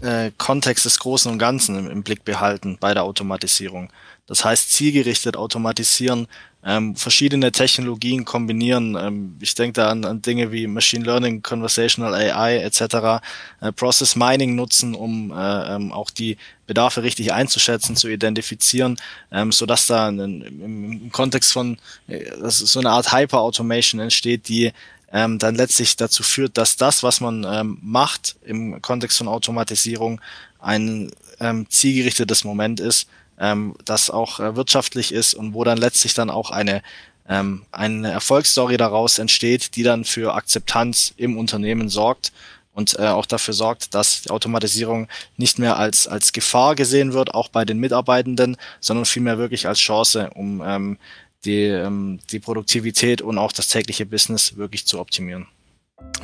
[0.00, 3.90] äh, Kontext des Großen und Ganzen im, im Blick behalten bei der Automatisierung.
[4.26, 6.28] Das heißt, zielgerichtet automatisieren,
[6.64, 8.96] ähm, verschiedene Technologien kombinieren.
[8.98, 13.22] Ähm, ich denke da an, an, Dinge wie Machine Learning, Conversational AI etc.,
[13.60, 18.96] äh, Process Mining nutzen, um äh, ähm, auch die Bedarfe richtig einzuschätzen, zu identifizieren,
[19.30, 21.76] ähm, so dass da ein, im, im, Kontext von
[22.06, 24.72] äh, so eine Art Hyper-Automation entsteht, die
[25.12, 30.20] ähm, dann letztlich dazu führt, dass das, was man ähm, macht im Kontext von Automatisierung,
[30.60, 33.06] ein ähm, zielgerichtetes Moment ist,
[33.38, 36.82] ähm, das auch äh, wirtschaftlich ist und wo dann letztlich dann auch eine
[37.26, 42.32] ähm, eine Erfolgsstory daraus entsteht, die dann für Akzeptanz im Unternehmen sorgt
[42.74, 47.32] und äh, auch dafür sorgt, dass die Automatisierung nicht mehr als, als Gefahr gesehen wird,
[47.32, 50.98] auch bei den Mitarbeitenden, sondern vielmehr wirklich als Chance, um ähm,
[51.44, 55.46] die, ähm, die Produktivität und auch das tägliche Business wirklich zu optimieren.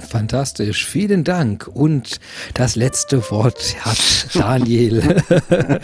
[0.08, 1.68] Fantastisch, vielen Dank.
[1.68, 2.20] Und
[2.54, 3.98] das letzte Wort hat
[4.34, 5.22] Daniel.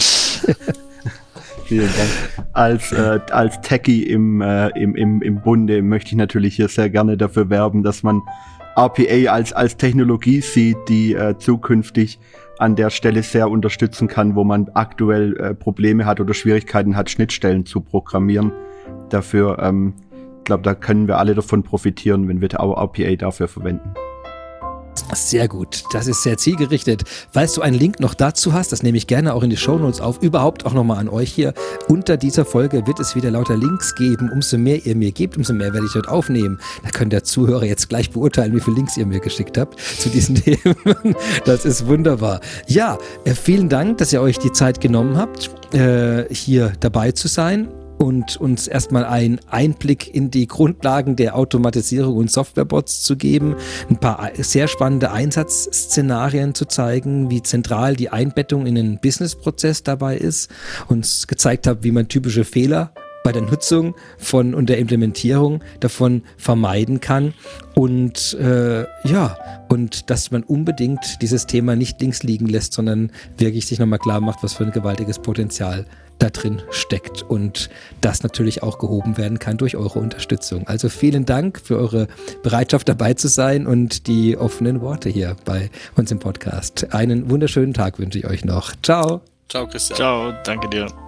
[1.66, 2.46] Vielen Dank.
[2.52, 6.88] Als, äh, als Techie im, äh, im, im, im Bunde möchte ich natürlich hier sehr
[6.90, 8.22] gerne dafür werben, dass man
[8.76, 12.20] RPA als, als Technologie sieht, die äh, zukünftig
[12.58, 17.10] an der Stelle sehr unterstützen kann, wo man aktuell äh, Probleme hat oder Schwierigkeiten hat,
[17.10, 18.52] Schnittstellen zu programmieren.
[19.08, 19.94] Dafür, ähm,
[20.38, 23.92] ich glaube, da können wir alle davon profitieren, wenn wir RPA dafür verwenden.
[25.14, 27.04] Sehr gut, das ist sehr zielgerichtet.
[27.30, 30.00] Falls du einen Link noch dazu hast, das nehme ich gerne auch in die Shownotes
[30.00, 30.20] auf.
[30.22, 31.54] Überhaupt auch nochmal an euch hier.
[31.88, 34.30] Unter dieser Folge wird es wieder lauter Links geben.
[34.32, 36.58] Umso mehr ihr mir gebt, umso mehr werde ich dort aufnehmen.
[36.82, 40.08] Da können der Zuhörer jetzt gleich beurteilen, wie viele Links ihr mir geschickt habt zu
[40.08, 41.16] diesen Themen.
[41.44, 42.40] Das ist wunderbar.
[42.66, 47.28] Ja, äh, vielen Dank, dass ihr euch die Zeit genommen habt, äh, hier dabei zu
[47.28, 47.68] sein
[47.98, 53.56] und uns erstmal einen Einblick in die Grundlagen der Automatisierung und Softwarebots zu geben,
[53.88, 60.16] ein paar sehr spannende Einsatzszenarien zu zeigen, wie zentral die Einbettung in den Businessprozess dabei
[60.16, 60.50] ist,
[60.88, 62.92] uns gezeigt hat, wie man typische Fehler
[63.26, 67.34] bei der Nutzung von und der Implementierung davon vermeiden kann
[67.74, 69.36] und äh, ja
[69.68, 74.20] und dass man unbedingt dieses Thema nicht links liegen lässt, sondern wirklich sich nochmal klar
[74.20, 75.86] macht, was für ein gewaltiges Potenzial
[76.18, 77.68] da drin steckt und
[78.00, 80.66] das natürlich auch gehoben werden kann durch eure Unterstützung.
[80.66, 82.08] Also vielen Dank für eure
[82.42, 86.92] Bereitschaft dabei zu sein und die offenen Worte hier bei uns im Podcast.
[86.94, 88.72] Einen wunderschönen Tag wünsche ich euch noch.
[88.82, 89.20] Ciao.
[89.48, 89.96] Ciao, Christian.
[89.96, 91.05] Ciao, danke dir.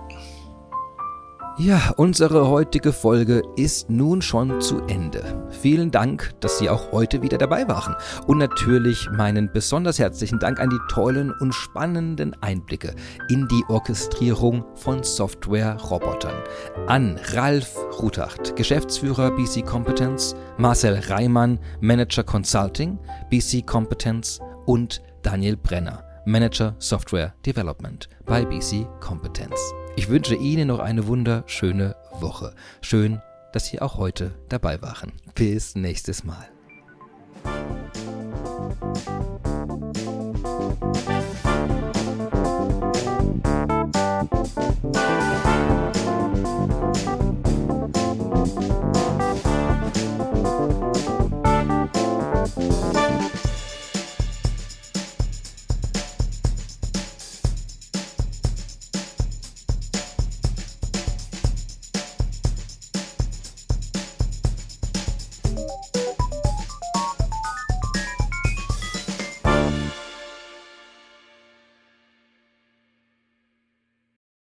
[1.61, 5.45] Ja, unsere heutige Folge ist nun schon zu Ende.
[5.61, 7.97] Vielen Dank, dass Sie auch heute wieder dabei waren.
[8.29, 12.95] Und natürlich meinen besonders herzlichen Dank an die tollen und spannenden Einblicke
[13.29, 16.45] in die Orchestrierung von Software-Robotern.
[16.87, 26.05] An Ralf Rutacht, Geschäftsführer BC Competence, Marcel Reimann, Manager Consulting, BC Competence und Daniel Brenner,
[26.29, 29.59] Manager Software Development bei BC Competence.
[29.97, 32.55] Ich wünsche Ihnen noch eine wunderschöne Woche.
[32.83, 33.23] Schön,
[33.55, 35.13] dass Sie auch heute dabei waren.
[35.35, 36.47] Bis nächstes Mal.